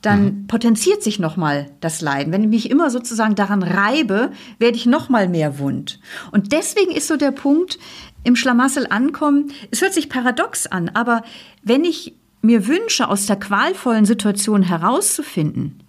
[0.01, 0.47] dann mhm.
[0.47, 2.31] potenziert sich nochmal das Leiden.
[2.31, 5.99] Wenn ich mich immer sozusagen daran reibe, werde ich nochmal mehr wund.
[6.31, 7.79] Und deswegen ist so der Punkt
[8.23, 9.51] im Schlamassel ankommen.
[9.71, 11.23] Es hört sich paradox an, aber
[11.63, 15.79] wenn ich mir wünsche, aus der qualvollen Situation herauszufinden,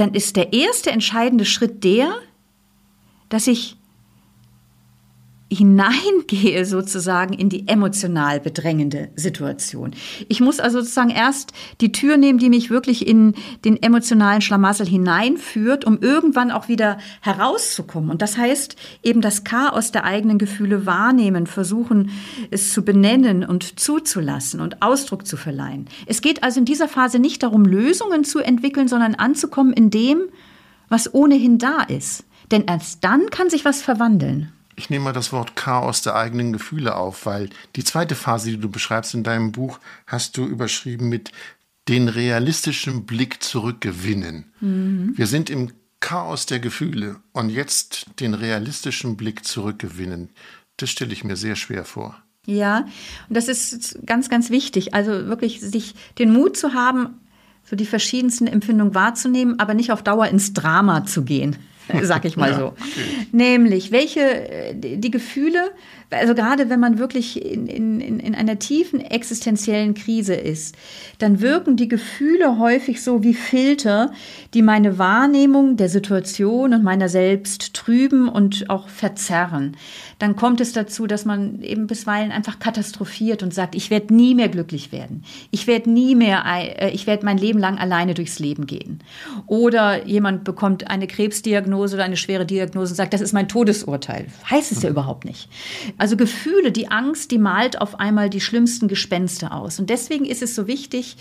[0.00, 2.14] dann ist der erste entscheidende Schritt der,
[3.28, 3.77] dass ich
[5.50, 9.92] hineingehe sozusagen in die emotional bedrängende Situation.
[10.28, 13.34] Ich muss also sozusagen erst die Tür nehmen, die mich wirklich in
[13.64, 18.10] den emotionalen Schlamassel hineinführt, um irgendwann auch wieder herauszukommen.
[18.10, 22.10] Und das heißt eben das Chaos der eigenen Gefühle wahrnehmen, versuchen
[22.50, 25.86] es zu benennen und zuzulassen und Ausdruck zu verleihen.
[26.06, 30.20] Es geht also in dieser Phase nicht darum, Lösungen zu entwickeln, sondern anzukommen in dem,
[30.90, 32.24] was ohnehin da ist.
[32.50, 36.52] Denn erst dann kann sich was verwandeln ich nehme mal das Wort Chaos der eigenen
[36.52, 41.08] Gefühle auf, weil die zweite Phase, die du beschreibst in deinem Buch, hast du überschrieben
[41.08, 41.32] mit
[41.88, 44.52] den realistischen Blick zurückgewinnen.
[44.60, 45.14] Mhm.
[45.16, 50.30] Wir sind im Chaos der Gefühle und jetzt den realistischen Blick zurückgewinnen.
[50.76, 52.16] Das stelle ich mir sehr schwer vor.
[52.46, 52.86] Ja,
[53.28, 54.94] und das ist ganz, ganz wichtig.
[54.94, 57.20] Also wirklich sich den Mut zu haben,
[57.64, 61.56] so die verschiedensten Empfindungen wahrzunehmen, aber nicht auf Dauer ins Drama zu gehen.
[62.02, 62.74] sag ich mal so.
[63.32, 65.70] Nämlich, welche, die Gefühle
[66.10, 70.74] also gerade wenn man wirklich in, in, in einer tiefen existenziellen Krise ist,
[71.18, 74.12] dann wirken die Gefühle häufig so wie Filter,
[74.54, 79.76] die meine Wahrnehmung der Situation und meiner selbst trüben und auch verzerren.
[80.18, 84.34] Dann kommt es dazu, dass man eben bisweilen einfach katastrophiert und sagt, ich werde nie
[84.34, 85.24] mehr glücklich werden.
[85.50, 89.00] Ich werde nie mehr, äh, ich werde mein Leben lang alleine durchs Leben gehen.
[89.46, 94.26] Oder jemand bekommt eine Krebsdiagnose oder eine schwere Diagnose und sagt, das ist mein Todesurteil.
[94.50, 95.48] Heißt es ja überhaupt nicht.
[95.98, 99.80] Also Gefühle, die Angst, die malt auf einmal die schlimmsten Gespenster aus.
[99.80, 101.16] Und deswegen ist es so wichtig,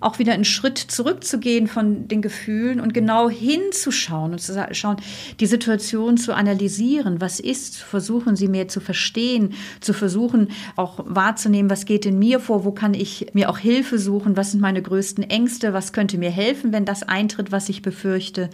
[0.00, 4.96] auch wieder einen Schritt zurückzugehen von den Gefühlen und genau hinzuschauen und zu schauen,
[5.38, 7.20] die Situation zu analysieren.
[7.20, 7.76] Was ist?
[7.76, 12.72] Versuchen Sie mehr zu verstehen, zu versuchen auch wahrzunehmen, was geht in mir vor, wo
[12.72, 16.72] kann ich mir auch Hilfe suchen, was sind meine größten Ängste, was könnte mir helfen,
[16.72, 18.48] wenn das eintritt, was ich befürchte.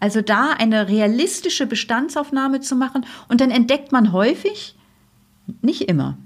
[0.00, 4.74] Also da eine realistische Bestandsaufnahme zu machen und dann entdeckt man häufig,
[5.62, 6.18] nicht immer,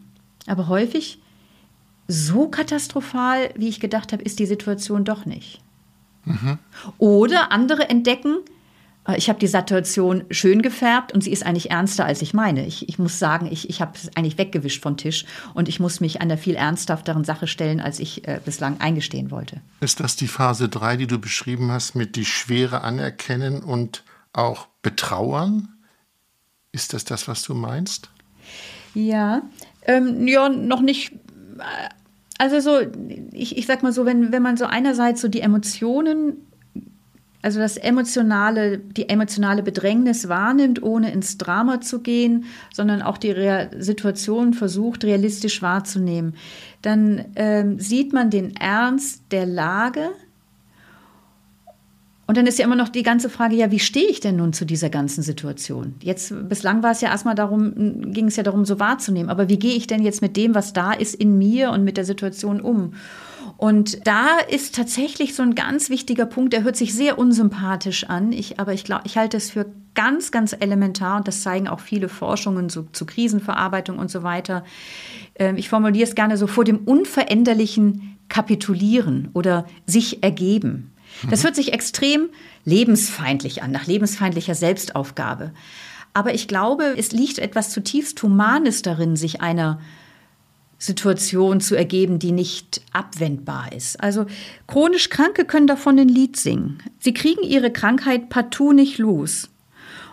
[0.47, 1.19] aber häufig,
[2.09, 5.61] so katastrophal, wie ich gedacht habe, ist die Situation doch nicht.
[6.25, 6.59] Mhm.
[6.99, 8.39] Oder andere entdecken,
[9.07, 12.67] äh, ich habe die Situation schön gefärbt und sie ist eigentlich ernster, als ich meine.
[12.67, 16.01] Ich, ich muss sagen, ich, ich habe es eigentlich weggewischt vom Tisch und ich muss
[16.01, 19.61] mich einer viel ernsthafteren Sache stellen, als ich äh, bislang eingestehen wollte.
[19.81, 24.67] Ist das die Phase 3, die du beschrieben hast, mit die Schwere anerkennen und auch
[24.83, 25.69] betrauern?
[26.73, 28.11] Ist das das, was du meinst?
[28.95, 29.43] Ja,
[29.87, 31.13] ähm, ja, noch nicht.
[32.39, 32.81] Also so,
[33.33, 36.39] ich, ich sag mal so, wenn, wenn man so einerseits so die Emotionen,
[37.41, 43.33] also das emotionale, die emotionale Bedrängnis wahrnimmt, ohne ins Drama zu gehen, sondern auch die
[43.33, 46.35] Real Situation versucht, realistisch wahrzunehmen,
[46.83, 50.11] dann ähm, sieht man den Ernst der Lage
[52.27, 54.53] und dann ist ja immer noch die ganze Frage, ja, wie stehe ich denn nun
[54.53, 55.95] zu dieser ganzen Situation?
[56.03, 59.29] Jetzt, bislang war es ja erstmal darum, ging es ja darum, so wahrzunehmen.
[59.29, 61.97] Aber wie gehe ich denn jetzt mit dem, was da ist, in mir und mit
[61.97, 62.95] der Situation um?
[63.57, 68.33] Und da ist tatsächlich so ein ganz wichtiger Punkt, der hört sich sehr unsympathisch an,
[68.33, 71.81] ich, aber ich glaube, ich halte es für ganz, ganz elementar und das zeigen auch
[71.81, 74.65] viele Forschungen so, zu Krisenverarbeitung und so weiter.
[75.35, 80.92] Ähm, ich formuliere es gerne so vor dem unveränderlichen Kapitulieren oder sich ergeben.
[81.31, 82.31] Das hört sich extrem
[82.65, 85.53] lebensfeindlich an, nach lebensfeindlicher Selbstaufgabe.
[86.15, 89.81] Aber ich glaube, es liegt etwas zutiefst Humanes darin, sich einer
[90.79, 94.01] Situation zu ergeben, die nicht abwendbar ist.
[94.01, 94.27] Also
[94.67, 96.83] chronisch Kranke können davon ein Lied singen.
[96.99, 99.49] Sie kriegen ihre Krankheit partout nicht los.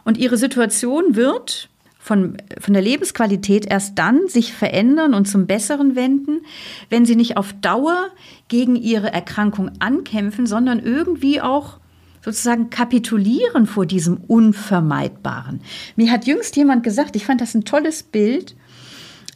[0.05, 1.69] Und ihre Situation wird
[2.09, 6.41] von, von der Lebensqualität erst dann sich verändern und zum Besseren wenden,
[6.89, 8.07] wenn sie nicht auf Dauer
[8.47, 11.77] gegen ihre Erkrankung ankämpfen, sondern irgendwie auch
[12.25, 15.61] sozusagen kapitulieren vor diesem Unvermeidbaren.
[15.97, 18.55] Mir hat jüngst jemand gesagt, ich fand das ein tolles Bild,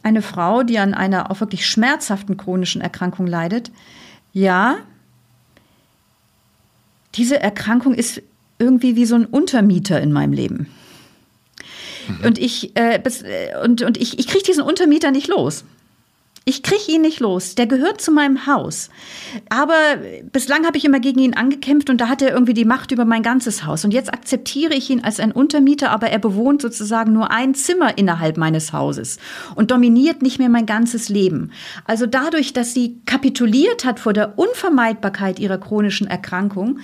[0.02, 3.70] eine Frau, die an einer auch wirklich schmerzhaften chronischen Erkrankung leidet.
[4.32, 4.78] Ja,
[7.14, 8.20] diese Erkrankung ist
[8.58, 10.66] irgendwie wie so ein Untermieter in meinem Leben.
[12.08, 12.24] Mhm.
[12.24, 15.64] Und ich, äh, äh, und, und ich, ich kriege diesen Untermieter nicht los.
[16.46, 17.54] Ich kriege ihn nicht los.
[17.54, 18.90] Der gehört zu meinem Haus.
[19.48, 19.74] Aber
[20.30, 23.06] bislang habe ich immer gegen ihn angekämpft und da hat er irgendwie die Macht über
[23.06, 23.82] mein ganzes Haus.
[23.86, 27.96] Und jetzt akzeptiere ich ihn als ein Untermieter, aber er bewohnt sozusagen nur ein Zimmer
[27.96, 29.18] innerhalb meines Hauses
[29.54, 31.50] und dominiert nicht mehr mein ganzes Leben.
[31.86, 36.80] Also dadurch, dass sie kapituliert hat vor der Unvermeidbarkeit ihrer chronischen Erkrankung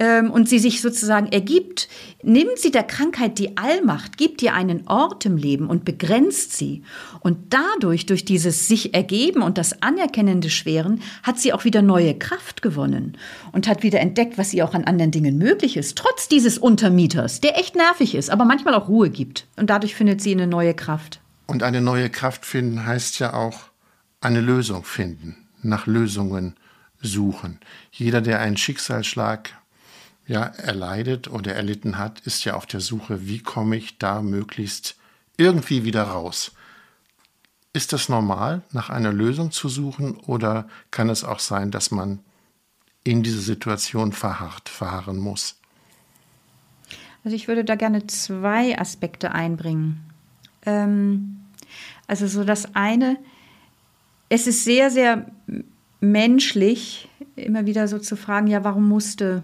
[0.00, 1.88] ähm, und sie sich sozusagen ergibt,
[2.22, 6.82] nimmt sie der Krankheit die Allmacht, gibt ihr einen Ort im Leben und begrenzt sie.
[7.20, 12.18] Und dadurch, durch dieses sich ergeben und das anerkennende Schweren hat sie auch wieder neue
[12.18, 13.16] Kraft gewonnen
[13.52, 17.40] und hat wieder entdeckt, was ihr auch an anderen Dingen möglich ist, trotz dieses Untermieters,
[17.40, 19.46] der echt nervig ist, aber manchmal auch Ruhe gibt.
[19.56, 21.20] Und dadurch findet sie eine neue Kraft.
[21.46, 23.60] Und eine neue Kraft finden heißt ja auch
[24.20, 26.56] eine Lösung finden, nach Lösungen
[27.00, 27.60] suchen.
[27.92, 29.50] Jeder, der einen Schicksalsschlag
[30.26, 34.96] ja, erleidet oder erlitten hat, ist ja auf der Suche, wie komme ich da möglichst
[35.36, 36.50] irgendwie wieder raus.
[37.72, 42.20] Ist das normal, nach einer Lösung zu suchen oder kann es auch sein, dass man
[43.04, 45.56] in diese Situation verharrt, verharren muss?
[47.24, 50.00] Also ich würde da gerne zwei Aspekte einbringen.
[50.64, 51.40] Ähm,
[52.06, 53.18] also so das eine,
[54.28, 55.26] es ist sehr, sehr
[56.00, 59.42] menschlich, immer wieder so zu fragen, ja, warum musste,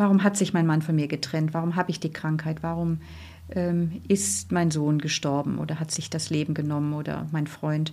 [0.00, 1.54] warum hat sich mein Mann von mir getrennt?
[1.54, 2.62] Warum habe ich die Krankheit?
[2.62, 2.98] Warum
[3.54, 7.92] ähm, ist mein Sohn gestorben oder hat sich das Leben genommen oder mein Freund.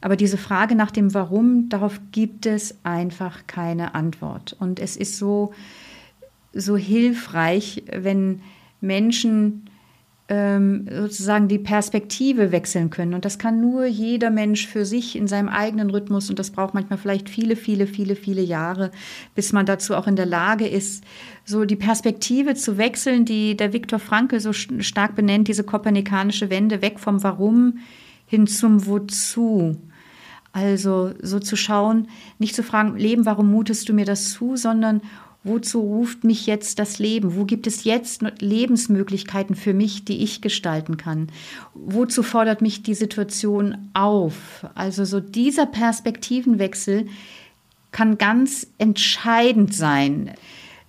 [0.00, 4.56] Aber diese Frage nach dem Warum, darauf gibt es einfach keine Antwort.
[4.58, 5.52] Und es ist so,
[6.52, 8.40] so hilfreich, wenn
[8.80, 9.69] Menschen
[10.30, 13.14] ähm, sozusagen die Perspektive wechseln können.
[13.14, 16.30] Und das kann nur jeder Mensch für sich in seinem eigenen Rhythmus.
[16.30, 18.92] Und das braucht manchmal vielleicht viele, viele, viele, viele Jahre,
[19.34, 21.02] bis man dazu auch in der Lage ist,
[21.44, 26.80] so die Perspektive zu wechseln, die der Viktor Frankl so stark benennt, diese kopernikanische Wende
[26.80, 27.78] weg vom Warum
[28.24, 29.76] hin zum Wozu.
[30.52, 32.06] Also so zu schauen,
[32.38, 35.00] nicht zu fragen, Leben, warum mutest du mir das zu, sondern
[35.42, 37.34] Wozu ruft mich jetzt das Leben?
[37.34, 41.28] Wo gibt es jetzt Lebensmöglichkeiten für mich, die ich gestalten kann?
[41.72, 44.66] Wozu fordert mich die Situation auf?
[44.74, 47.06] Also so dieser Perspektivenwechsel
[47.90, 50.32] kann ganz entscheidend sein.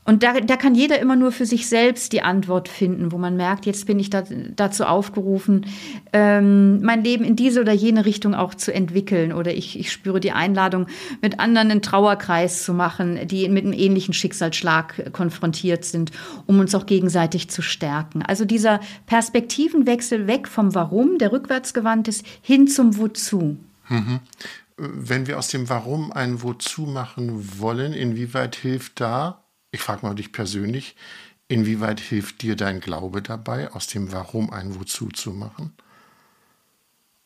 [0.04, 3.38] Und da, da kann jeder immer nur für sich selbst die Antwort finden, wo man
[3.38, 4.24] merkt, jetzt bin ich da,
[4.56, 5.68] dazu aufgerufen,
[6.12, 9.32] ähm, mein Leben in diese oder jene Richtung auch zu entwickeln.
[9.32, 10.88] Oder ich, ich spüre die Einladung,
[11.22, 16.12] mit anderen einen Trauerkreis zu machen, die mit einem ähnlichen Schicksalsschlag konfrontiert sind,
[16.48, 18.24] um uns auch gegenseitig zu stärken.
[18.24, 23.58] Also dieser Perspektivenwechsel weg vom Warum, der rückwärts gewandt ist, hin zum Wozu.
[23.88, 24.20] Mhm.
[24.78, 30.16] Wenn wir aus dem Warum ein Wozu machen wollen, inwieweit hilft da ich frage mal
[30.16, 30.96] dich persönlich,
[31.48, 35.74] inwieweit hilft dir dein Glaube dabei, aus dem Warum ein Wozu zu machen?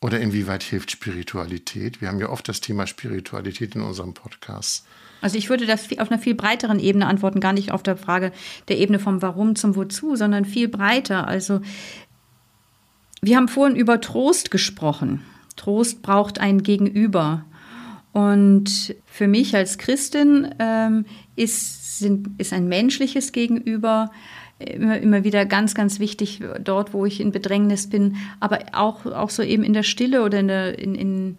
[0.02, 2.02] Oder inwieweit hilft Spiritualität?
[2.02, 4.86] Wir haben ja oft das Thema Spiritualität in unserem Podcast.
[5.22, 8.32] Also ich würde das auf einer viel breiteren Ebene antworten, gar nicht auf der Frage
[8.68, 11.28] der Ebene vom Warum zum Wozu, sondern viel breiter.
[11.28, 11.62] Also
[13.22, 15.24] wir haben vorhin über Trost gesprochen.
[15.56, 17.46] Trost braucht ein Gegenüber.
[18.12, 24.12] Und für mich als Christin ähm, ist sind, ist ein menschliches Gegenüber
[24.60, 29.30] immer, immer wieder ganz, ganz wichtig dort, wo ich in Bedrängnis bin, aber auch, auch
[29.30, 31.38] so eben in der Stille oder in, der, in, in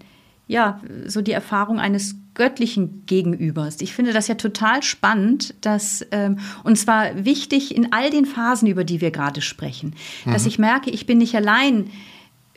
[0.49, 3.81] ja, so die Erfahrung eines göttlichen Gegenübers.
[3.81, 8.69] Ich finde das ja total spannend, dass, ähm, und zwar wichtig in all den Phasen,
[8.69, 10.33] über die wir gerade sprechen, mhm.
[10.33, 11.91] dass ich merke, ich bin nicht allein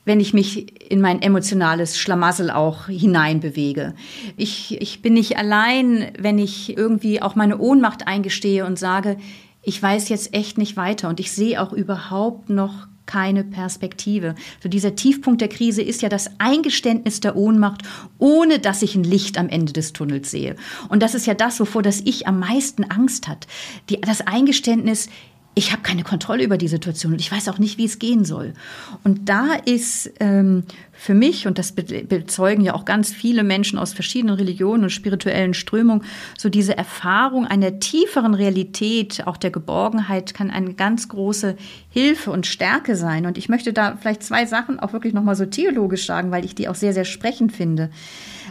[0.09, 3.93] wenn ich mich in mein emotionales Schlamassel auch hineinbewege.
[4.37, 9.17] Ich, ich bin nicht allein, wenn ich irgendwie auch meine Ohnmacht eingestehe und sage,
[9.61, 14.33] ich weiß jetzt echt nicht weiter und ich sehe auch überhaupt noch keine Perspektive.
[14.63, 17.83] So dieser Tiefpunkt der Krise ist ja das Eingeständnis der Ohnmacht,
[18.17, 20.55] ohne dass ich ein Licht am Ende des Tunnels sehe.
[20.89, 23.45] Und das ist ja das, wovor das Ich am meisten Angst hat.
[23.91, 25.07] Die, das Eingeständnis,
[25.55, 28.23] ich habe keine Kontrolle über die Situation und ich weiß auch nicht, wie es gehen
[28.23, 28.53] soll.
[29.03, 33.93] Und da ist ähm, für mich, und das bezeugen ja auch ganz viele Menschen aus
[33.93, 36.03] verschiedenen Religionen und spirituellen Strömungen,
[36.37, 41.57] so diese Erfahrung einer tieferen Realität, auch der Geborgenheit, kann eine ganz große
[41.89, 43.25] Hilfe und Stärke sein.
[43.25, 46.55] Und ich möchte da vielleicht zwei Sachen auch wirklich nochmal so theologisch sagen, weil ich
[46.55, 47.89] die auch sehr, sehr sprechend finde.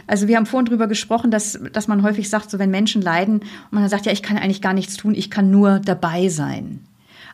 [0.05, 3.39] Also wir haben vorhin drüber gesprochen, dass, dass man häufig sagt, so wenn Menschen leiden
[3.39, 6.29] und man dann sagt, ja, ich kann eigentlich gar nichts tun, ich kann nur dabei
[6.29, 6.81] sein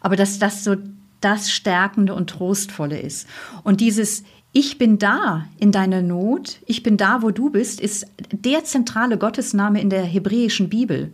[0.06, 0.76] aber dass das so
[1.20, 3.28] das Stärkende und Trostvolle ist.
[3.64, 4.24] Und dieses
[4.58, 9.18] Ich bin da in deiner Not, ich bin da, wo du bist, ist der zentrale
[9.18, 11.12] Gottesname in der hebräischen Bibel.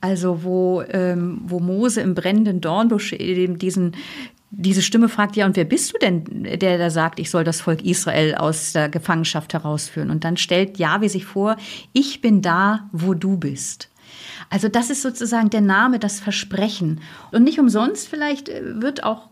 [0.00, 3.96] Also wo, ähm, wo Mose im brennenden Dornbusch eben diesen,
[4.50, 7.60] diese Stimme fragt, ja, und wer bist du denn, der da sagt, ich soll das
[7.60, 10.10] Volk Israel aus der Gefangenschaft herausführen?
[10.10, 11.56] Und dann stellt Jahwe sich vor,
[11.92, 13.90] ich bin da, wo du bist.
[14.50, 17.00] Also das ist sozusagen der Name, das Versprechen.
[17.32, 19.28] Und nicht umsonst vielleicht äh, wird auch,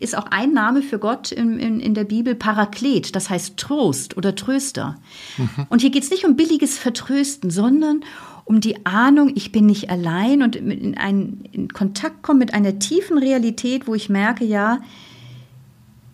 [0.00, 4.16] ist auch ein Name für Gott in, in, in der Bibel Paraklet, das heißt Trost
[4.16, 4.96] oder Tröster.
[5.38, 5.66] Mhm.
[5.68, 8.02] Und hier geht es nicht um billiges Vertrösten, sondern
[8.44, 12.80] um die Ahnung, ich bin nicht allein und in, einen, in Kontakt kommen mit einer
[12.80, 14.80] tiefen Realität, wo ich merke, ja,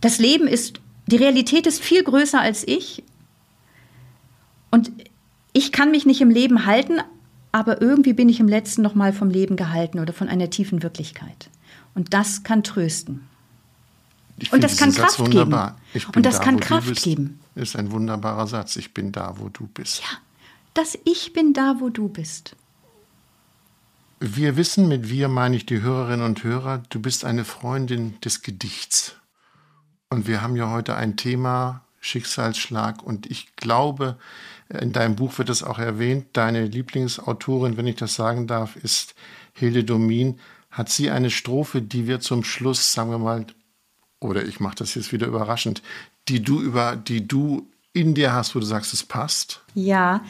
[0.02, 3.02] das Leben ist, die Realität ist viel größer als ich.
[4.70, 4.92] Und
[5.54, 7.00] ich kann mich nicht im Leben halten,
[7.52, 10.82] aber irgendwie bin ich im letzten noch mal vom Leben gehalten oder von einer tiefen
[10.82, 11.50] Wirklichkeit.
[11.94, 13.26] Und das kann trösten.
[14.52, 15.54] Und das kann Kraft geben.
[16.14, 17.40] Und das da, kann Kraft bist, geben.
[17.54, 18.76] Ist ein wunderbarer Satz.
[18.76, 20.00] Ich bin da, wo du bist.
[20.00, 20.18] Ja,
[20.74, 22.54] das Ich bin da, wo du bist.
[24.20, 28.42] Wir wissen, mit wir meine ich die Hörerinnen und Hörer, du bist eine Freundin des
[28.42, 29.14] Gedichts.
[30.10, 33.02] Und wir haben ja heute ein Thema, Schicksalsschlag.
[33.02, 34.16] Und ich glaube,
[34.68, 39.14] in deinem Buch wird es auch erwähnt, deine Lieblingsautorin, wenn ich das sagen darf, ist
[39.54, 40.38] Hilde Domin.
[40.70, 43.46] Hat sie eine Strophe, die wir zum Schluss, sagen wir mal,
[44.20, 45.82] oder ich mache das jetzt wieder überraschend,
[46.28, 49.62] die du über, die du in dir hast, wo du sagst, es passt?
[49.74, 50.22] Ja,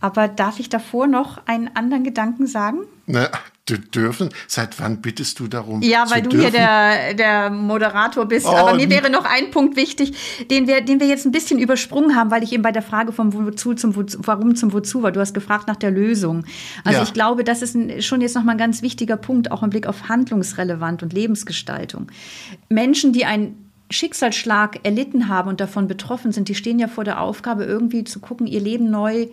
[0.00, 2.80] aber darf ich davor noch einen anderen Gedanken sagen?
[3.06, 3.30] Na,
[3.68, 4.30] dürfen?
[4.46, 5.82] Seit wann bittest du darum?
[5.82, 6.50] Ja, weil du dürfen?
[6.50, 8.46] hier der, der Moderator bist.
[8.46, 11.58] Oh, Aber mir wäre noch ein Punkt wichtig, den wir, den wir jetzt ein bisschen
[11.58, 15.02] übersprungen haben, weil ich eben bei der Frage vom Wozu zum Wozu, Warum zum Wozu
[15.02, 15.12] war.
[15.12, 16.44] Du hast gefragt nach der Lösung.
[16.84, 17.04] Also ja.
[17.04, 19.86] ich glaube, das ist ein, schon jetzt nochmal ein ganz wichtiger Punkt, auch im Blick
[19.86, 22.10] auf Handlungsrelevant und Lebensgestaltung.
[22.68, 23.56] Menschen, die ein
[23.90, 28.20] Schicksalsschlag erlitten haben und davon betroffen sind, die stehen ja vor der Aufgabe, irgendwie zu
[28.20, 29.28] gucken, ihr Leben neu,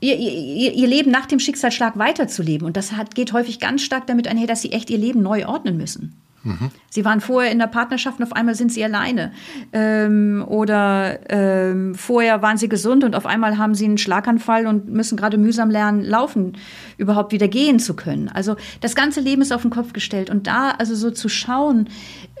[0.00, 2.66] ihr, ihr, ihr Leben nach dem Schicksalsschlag weiterzuleben.
[2.66, 5.46] Und das hat, geht häufig ganz stark damit einher, dass sie echt ihr Leben neu
[5.46, 6.20] ordnen müssen.
[6.42, 6.70] Mhm.
[6.88, 9.32] Sie waren vorher in der Partnerschaft und auf einmal sind sie alleine.
[9.72, 14.88] Ähm, oder ähm, vorher waren sie gesund und auf einmal haben sie einen Schlaganfall und
[14.88, 16.56] müssen gerade mühsam lernen, laufen,
[16.96, 18.28] überhaupt wieder gehen zu können.
[18.28, 20.30] Also das ganze Leben ist auf den Kopf gestellt.
[20.30, 21.88] Und da also so zu schauen,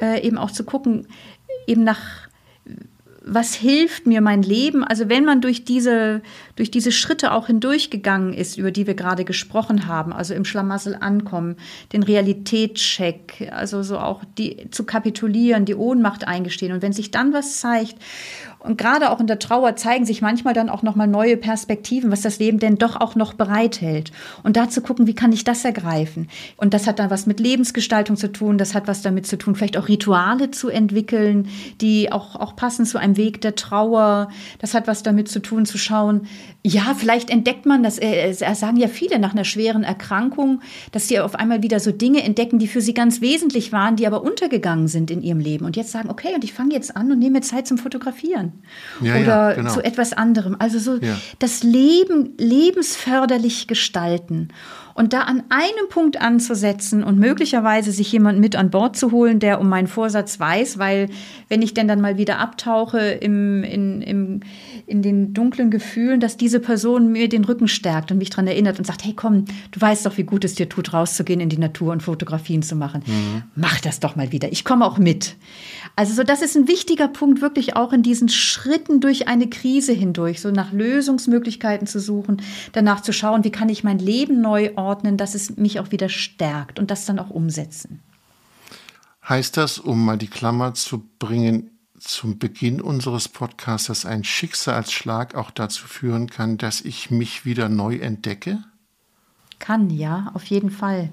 [0.00, 1.06] äh, eben auch zu gucken,
[1.66, 2.19] eben nach
[3.32, 4.82] was hilft mir mein Leben?
[4.82, 6.20] Also wenn man durch diese,
[6.56, 10.96] durch diese Schritte auch hindurchgegangen ist, über die wir gerade gesprochen haben, also im Schlamassel
[10.98, 11.56] ankommen,
[11.92, 16.72] den Realitätscheck, also so auch die zu kapitulieren, die Ohnmacht eingestehen.
[16.72, 17.94] Und wenn sich dann was zeigt
[18.62, 22.20] und gerade auch in der Trauer zeigen sich manchmal dann auch nochmal neue Perspektiven, was
[22.20, 24.12] das Leben denn doch auch noch bereithält.
[24.42, 26.28] Und da zu gucken, wie kann ich das ergreifen?
[26.58, 29.54] Und das hat dann was mit Lebensgestaltung zu tun, das hat was damit zu tun,
[29.54, 31.48] vielleicht auch Rituale zu entwickeln,
[31.80, 34.28] die auch, auch passen zu einem Weg der Trauer.
[34.58, 36.26] Das hat was damit zu tun, zu schauen,
[36.62, 40.60] ja, vielleicht entdeckt man das, äh, äh sagen ja viele nach einer schweren Erkrankung,
[40.92, 44.06] dass sie auf einmal wieder so Dinge entdecken, die für sie ganz wesentlich waren, die
[44.06, 45.64] aber untergegangen sind in ihrem Leben.
[45.64, 48.52] Und jetzt sagen, okay, und ich fange jetzt an und nehme Zeit zum Fotografieren.
[49.00, 49.70] Ja, oder ja, genau.
[49.70, 50.56] zu etwas anderem.
[50.58, 51.16] Also so ja.
[51.38, 54.48] das Leben lebensförderlich gestalten.
[54.94, 59.38] Und da an einem Punkt anzusetzen und möglicherweise sich jemand mit an Bord zu holen,
[59.38, 61.08] der um meinen Vorsatz weiß, weil
[61.48, 64.40] wenn ich denn dann mal wieder abtauche im, in, im,
[64.86, 68.78] in den dunklen Gefühlen, dass diese Person mir den Rücken stärkt und mich daran erinnert
[68.78, 71.58] und sagt, hey komm, du weißt doch, wie gut es dir tut, rauszugehen in die
[71.58, 73.04] Natur und Fotografien zu machen.
[73.06, 73.42] Mhm.
[73.54, 74.50] Mach das doch mal wieder.
[74.50, 75.36] Ich komme auch mit.
[75.94, 79.92] Also so, das ist ein wichtiger Punkt, wirklich auch in diesen Schritten durch eine Krise
[79.92, 84.72] hindurch, so nach Lösungsmöglichkeiten zu suchen, danach zu schauen, wie kann ich mein Leben neu
[84.74, 88.00] ordnen, dass es mich auch wieder stärkt und das dann auch umsetzen.
[89.28, 95.34] Heißt das, um mal die Klammer zu bringen, zum Beginn unseres Podcasts, dass ein Schicksalsschlag
[95.34, 98.58] auch dazu führen kann, dass ich mich wieder neu entdecke?
[99.58, 101.10] Kann, ja, auf jeden Fall.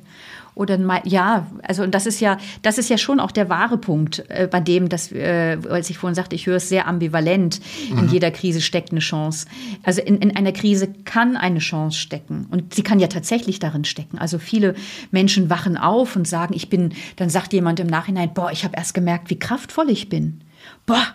[0.55, 4.23] Oder ja, also und das ist ja, das ist ja schon auch der wahre Punkt,
[4.29, 7.59] äh, bei dem, dass, äh, als ich vorhin sagte, ich höre es sehr ambivalent.
[7.91, 7.99] Mhm.
[7.99, 9.45] In jeder Krise steckt eine Chance.
[9.83, 13.83] Also in, in einer Krise kann eine Chance stecken und sie kann ja tatsächlich darin
[13.83, 14.17] stecken.
[14.17, 14.73] Also viele
[15.11, 18.77] Menschen wachen auf und sagen, ich bin, dann sagt jemand im Nachhinein, boah, ich habe
[18.77, 20.41] erst gemerkt, wie kraftvoll ich bin.
[20.85, 21.05] Boah,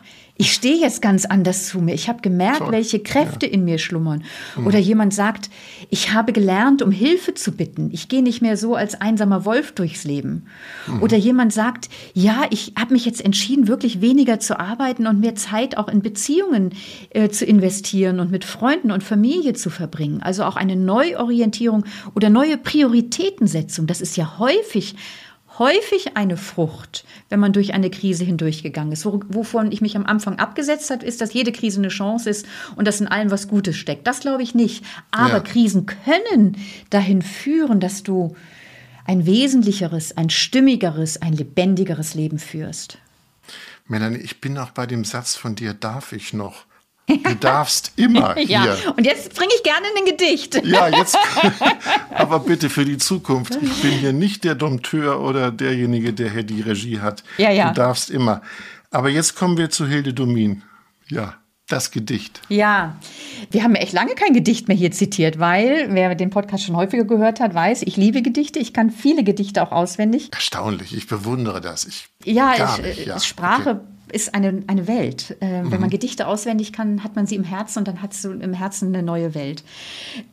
[0.42, 1.94] ich stehe jetzt ganz anders zu mir.
[1.94, 2.72] Ich habe gemerkt, Toll.
[2.72, 3.52] welche Kräfte ja.
[3.52, 4.24] in mir schlummern.
[4.56, 4.66] Mhm.
[4.66, 5.50] Oder jemand sagt,
[5.88, 7.90] ich habe gelernt, um Hilfe zu bitten.
[7.92, 10.46] Ich gehe nicht mehr so als einsamer Wolf durchs Leben.
[10.88, 11.02] Mhm.
[11.02, 15.36] Oder jemand sagt, ja, ich habe mich jetzt entschieden, wirklich weniger zu arbeiten und mehr
[15.36, 16.70] Zeit auch in Beziehungen
[17.10, 20.22] äh, zu investieren und mit Freunden und Familie zu verbringen.
[20.22, 21.84] Also auch eine Neuorientierung
[22.16, 23.86] oder neue Prioritätensetzung.
[23.86, 24.96] Das ist ja häufig
[25.58, 29.04] häufig eine Frucht, wenn man durch eine Krise hindurchgegangen ist.
[29.04, 32.86] Wovon ich mich am Anfang abgesetzt habe, ist, dass jede Krise eine Chance ist und
[32.86, 34.06] dass in allem was Gutes steckt.
[34.06, 34.84] Das glaube ich nicht.
[35.10, 35.40] Aber ja.
[35.40, 36.56] Krisen können
[36.90, 38.36] dahin führen, dass du
[39.04, 42.98] ein wesentlicheres, ein stimmigeres, ein lebendigeres Leben führst.
[43.88, 46.64] Melanie, ich bin auch bei dem Satz von dir, darf ich noch?
[47.08, 48.46] Du darfst immer hier.
[48.46, 50.64] ja, und jetzt bringe ich gerne ein Gedicht.
[50.64, 51.16] ja, jetzt.
[52.14, 53.58] Aber bitte für die Zukunft.
[53.60, 57.22] Ich bin hier nicht der Dompteur oder derjenige, der hier die Regie hat.
[57.38, 57.68] Ja, ja.
[57.68, 58.42] Du darfst immer.
[58.90, 60.62] Aber jetzt kommen wir zu Hilde Domin.
[61.08, 61.34] Ja,
[61.68, 62.40] das Gedicht.
[62.48, 62.96] Ja,
[63.50, 67.04] wir haben echt lange kein Gedicht mehr hier zitiert, weil wer den Podcast schon häufiger
[67.04, 68.58] gehört hat, weiß, ich liebe Gedichte.
[68.58, 70.30] Ich kann viele Gedichte auch auswendig.
[70.32, 71.84] Erstaunlich, ich bewundere das.
[71.84, 73.18] Ich ja, ich, ja.
[73.18, 75.36] Sprache okay ist eine, eine Welt.
[75.40, 75.72] Äh, mhm.
[75.72, 75.92] Wenn man mhm.
[75.92, 79.02] Gedichte auswendig kann, hat man sie im Herzen und dann hat du im Herzen eine
[79.02, 79.64] neue Welt.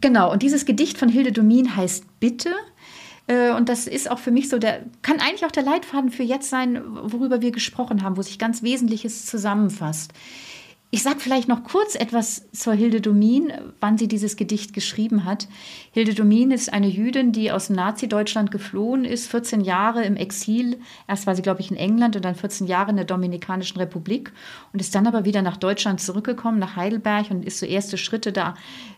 [0.02, 2.52] Genau, und dieses Gedicht von Hilde Domin heißt Bitte.
[3.28, 6.24] Äh, und das ist auch für mich so der, kann eigentlich auch der Leitfaden für
[6.24, 10.14] jetzt sein, worüber wir gesprochen haben, wo sich ganz Wesentliches zusammenfasst.
[10.92, 15.48] Ich sage vielleicht noch kurz etwas zur Hilde Domin, wann sie dieses Gedicht geschrieben hat.
[15.92, 20.80] Hilde Domin ist eine Jüdin, die aus Nazi-Deutschland geflohen ist, 14 Jahre im Exil.
[21.08, 24.32] Erst war sie, glaube ich, in England und dann 14 Jahre in der Dominikanischen Republik
[24.74, 28.32] und ist dann aber wieder nach Deutschland zurückgekommen, nach Heidelberg und ist so erste Schritte
[28.32, 28.56] da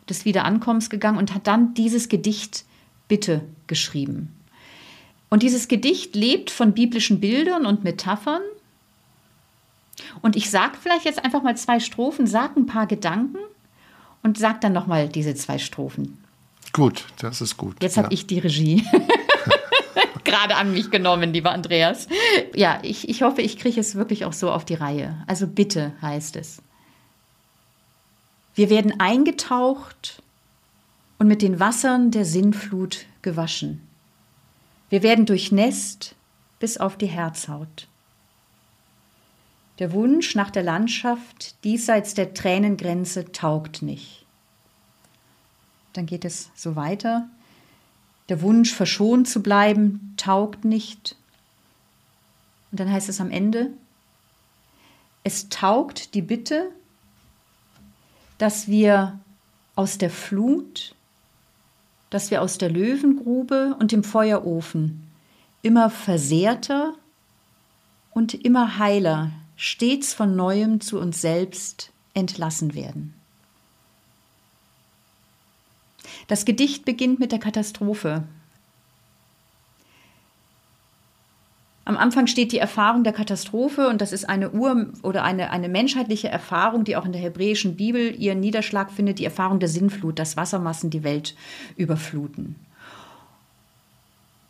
[0.08, 2.64] des Wiederankommens gegangen und hat dann dieses Gedicht
[3.10, 4.30] Bitte geschrieben.
[5.30, 8.42] Und dieses Gedicht lebt von biblischen Bildern und Metaphern
[10.22, 13.38] und ich sage vielleicht jetzt einfach mal zwei Strophen, sage ein paar Gedanken
[14.24, 16.24] und sage dann nochmal diese zwei Strophen.
[16.74, 17.82] Gut, das ist gut.
[17.82, 18.04] Jetzt ja.
[18.04, 18.86] habe ich die Regie
[20.24, 22.08] gerade an mich genommen, lieber Andreas.
[22.56, 25.24] Ja, ich, ich hoffe, ich kriege es wirklich auch so auf die Reihe.
[25.28, 26.62] Also bitte heißt es.
[28.56, 30.22] Wir werden eingetaucht
[31.20, 33.88] und mit den Wassern der Sinnflut gewaschen.
[34.90, 36.16] Wir werden durchnässt
[36.60, 37.88] bis auf die Herzhaut.
[39.82, 44.28] Der Wunsch nach der Landschaft diesseits der Tränengrenze taugt nicht.
[45.94, 47.28] Dann geht es so weiter.
[48.30, 51.16] Der Wunsch, verschont zu bleiben, taugt nicht.
[52.70, 53.72] Und dann heißt es am Ende,
[55.24, 56.70] es taugt die Bitte,
[58.38, 59.20] dass wir
[59.74, 60.94] aus der Flut,
[62.12, 65.08] dass wir aus der Löwengrube und dem Feuerofen
[65.64, 66.94] immer versehrter
[68.12, 69.32] und immer heiler
[69.64, 73.14] stets von neuem zu uns selbst entlassen werden.
[76.28, 78.24] Das Gedicht beginnt mit der Katastrophe.
[81.86, 85.70] Am Anfang steht die Erfahrung der Katastrophe und das ist eine Ur- oder eine, eine
[85.70, 90.18] menschheitliche Erfahrung, die auch in der hebräischen Bibel ihren Niederschlag findet, die Erfahrung der Sinnflut,
[90.18, 91.36] dass Wassermassen die Welt
[91.76, 92.56] überfluten.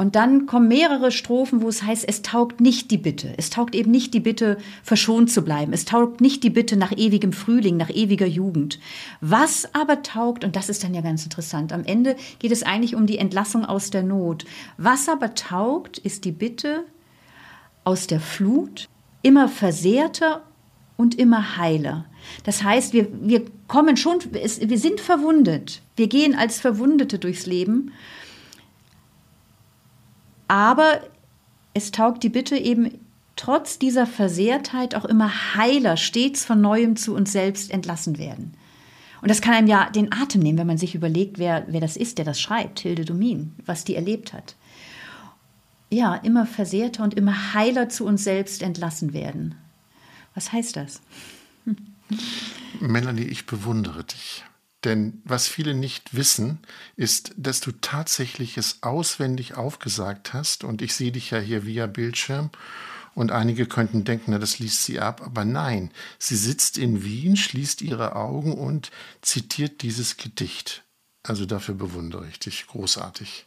[0.02, 3.36] Und dann kommen mehrere Strophen, wo es heißt, es taugt nicht die Bitte.
[3.38, 5.74] Es taugt eben nicht die Bitte, verschont zu bleiben.
[5.74, 8.80] Es taugt nicht die Bitte nach ewigem Frühling, nach ewiger Jugend.
[9.20, 12.96] Was aber taugt, und das ist dann ja ganz interessant, am Ende geht es eigentlich
[12.96, 14.46] um die Entlassung aus der Not.
[14.78, 16.84] Was aber taugt, ist die Bitte
[17.84, 18.90] aus der Flut,
[19.22, 20.42] immer versehrter
[20.98, 22.06] und immer heiler.
[22.44, 25.84] Das heißt, wir, wir kommen schon, wir sind verwundet.
[25.96, 27.92] Wir gehen als Verwundete durchs Leben
[30.52, 31.00] aber
[31.74, 33.00] es taugt die Bitte eben
[33.38, 38.54] trotz dieser Versehrtheit auch immer heiler, stets von neuem zu uns selbst entlassen werden.
[39.22, 41.96] Und das kann einem ja den Atem nehmen, wenn man sich überlegt, wer, wer das
[41.96, 44.56] ist, der das schreibt, Hilde Domin, was die erlebt hat.
[45.90, 49.56] Ja, immer versehrter und immer heiler zu uns selbst entlassen werden.
[50.36, 51.02] Was heißt das?
[52.82, 54.44] Melanie, ich bewundere dich.
[54.84, 56.60] Denn was viele nicht wissen,
[56.96, 60.64] ist, dass du tatsächlich es auswendig aufgesagt hast.
[60.64, 62.50] Und ich sehe dich ja hier via Bildschirm.
[63.14, 65.22] Und einige könnten denken, na, das liest sie ab.
[65.24, 68.90] Aber nein, sie sitzt in Wien, schließt ihre Augen und
[69.22, 70.84] zitiert dieses Gedicht.
[71.24, 72.66] Also dafür bewundere ich dich.
[72.68, 73.46] Großartig.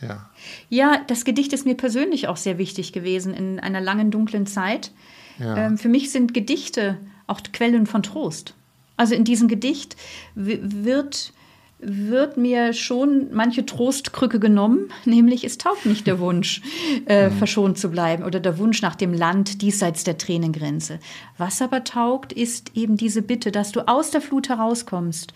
[0.00, 0.30] Ja.
[0.68, 4.92] ja, das Gedicht ist mir persönlich auch sehr wichtig gewesen in einer langen, dunklen Zeit.
[5.38, 5.56] Ja.
[5.56, 8.54] Ähm, für mich sind Gedichte auch Quellen von Trost.
[8.96, 9.96] Also in diesem Gedicht
[10.34, 11.32] wird,
[11.78, 16.62] wird mir schon manche Trostkrücke genommen, nämlich es taugt nicht der Wunsch,
[17.06, 17.32] äh, mhm.
[17.36, 21.00] verschont zu bleiben oder der Wunsch nach dem Land diesseits der Tränengrenze.
[21.38, 25.32] Was aber taugt, ist eben diese Bitte, dass du aus der Flut herauskommst,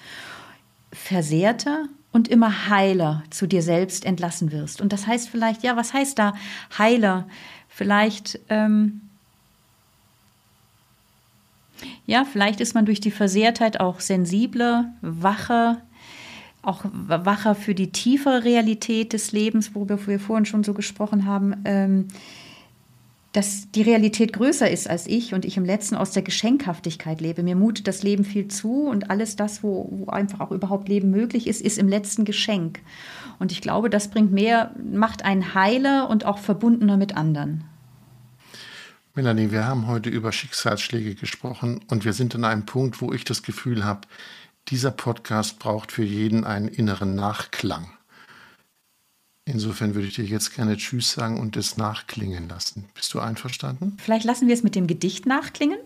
[0.93, 4.81] versehrter und immer heiler zu dir selbst entlassen wirst.
[4.81, 6.35] Und das heißt vielleicht, ja, was heißt da
[6.79, 7.29] heiler?
[7.69, 9.03] Vielleicht ähm,
[12.07, 15.83] ja, vielleicht ist man durch die Versehrtheit auch sensibler, wacher,
[16.63, 21.55] auch wacher für die tiefere Realität des Lebens, worüber wir vorhin schon so gesprochen haben,
[21.65, 22.09] ähm,
[23.33, 27.43] dass die Realität größer ist als ich und ich im letzten aus der Geschenkhaftigkeit lebe.
[27.43, 31.11] Mir mutet das Leben viel zu und alles das, wo, wo einfach auch überhaupt Leben
[31.11, 32.81] möglich ist, ist im letzten Geschenk.
[33.39, 37.65] Und ich glaube, das bringt mehr, macht einen heiler und auch verbundener mit anderen.
[39.19, 43.25] Melanie, wir haben heute über Schicksalsschläge gesprochen und wir sind an einem Punkt, wo ich
[43.25, 44.03] das Gefühl habe,
[44.69, 47.91] dieser Podcast braucht für jeden einen inneren Nachklang.
[49.45, 52.85] Insofern würde ich dir jetzt gerne Tschüss sagen und es nachklingen lassen.
[52.95, 53.97] Bist du einverstanden?
[54.01, 55.81] Vielleicht lassen wir es mit dem Gedicht nachklingen?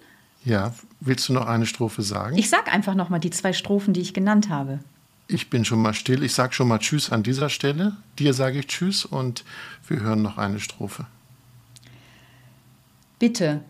[0.44, 2.36] Ja, willst du noch eine Strophe sagen?
[2.36, 4.80] Ich sag einfach noch mal die zwei Strophen, die ich genannt habe.
[5.26, 6.22] Ich bin schon mal still.
[6.22, 7.96] Ich sage schon mal Tschüss an dieser Stelle.
[8.18, 9.42] Dir sage ich Tschüss und
[9.88, 11.06] wir hören noch eine Strophe.
[13.22, 13.62] Bitte.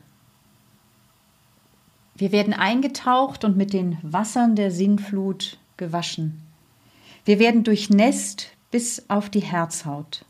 [2.14, 6.40] Wir werden eingetaucht und mit den Wassern der Sinnflut gewaschen.
[7.26, 10.24] Wir werden durchnässt bis auf die Herzhaut.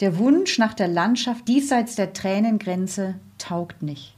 [0.00, 4.16] Der Wunsch nach der Landschaft diesseits der Tränengrenze taugt nicht.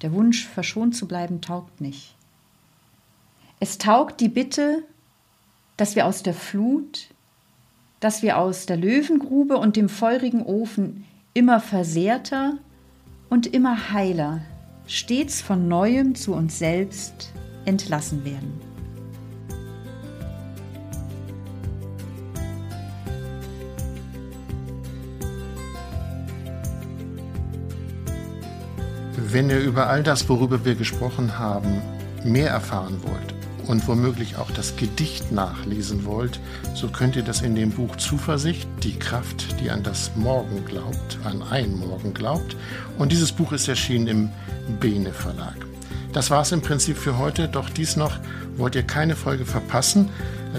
[0.00, 2.14] Der Wunsch, verschont zu bleiben, taugt nicht.
[3.58, 4.84] Es taugt die Bitte,
[5.76, 7.08] dass wir aus der Flut,
[7.98, 11.04] dass wir aus der Löwengrube und dem feurigen Ofen
[11.36, 12.54] immer versehrter
[13.28, 14.40] und immer heiler,
[14.86, 17.30] stets von neuem zu uns selbst
[17.66, 18.58] entlassen werden.
[29.18, 31.82] Wenn ihr über all das, worüber wir gesprochen haben,
[32.24, 33.35] mehr erfahren wollt,
[33.66, 36.40] und womöglich auch das Gedicht nachlesen wollt,
[36.74, 41.18] so könnt ihr das in dem Buch Zuversicht, die Kraft, die an das Morgen glaubt,
[41.24, 42.56] an ein Morgen glaubt.
[42.98, 44.30] Und dieses Buch ist erschienen im
[44.80, 45.56] Bene Verlag.
[46.12, 48.18] Das war es im Prinzip für heute, doch dies noch,
[48.56, 50.08] wollt ihr keine Folge verpassen,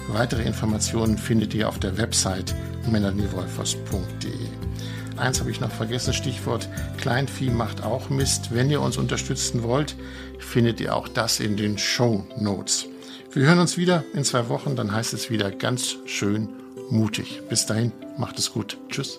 [0.08, 2.54] Weitere Informationen findet ihr auf der Website
[2.90, 4.50] melaniewolfers.de.
[5.16, 6.68] Eins habe ich noch vergessen, Stichwort
[6.98, 8.54] Kleinvieh macht auch Mist.
[8.54, 9.96] Wenn ihr uns unterstützen wollt,
[10.38, 12.84] findet ihr auch das in den Show Notes.
[13.32, 16.50] Wir hören uns wieder in zwei Wochen, dann heißt es wieder ganz schön
[16.90, 17.40] mutig.
[17.48, 18.76] Bis dahin, macht es gut.
[18.90, 19.18] Tschüss.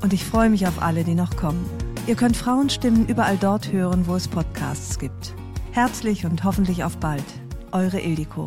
[0.00, 1.64] Und ich freue mich auf alle, die noch kommen.
[2.06, 5.34] Ihr könnt Frauenstimmen überall dort hören, wo es Podcasts gibt.
[5.72, 7.24] Herzlich und hoffentlich auf bald.
[7.72, 8.46] Eure Ildiko.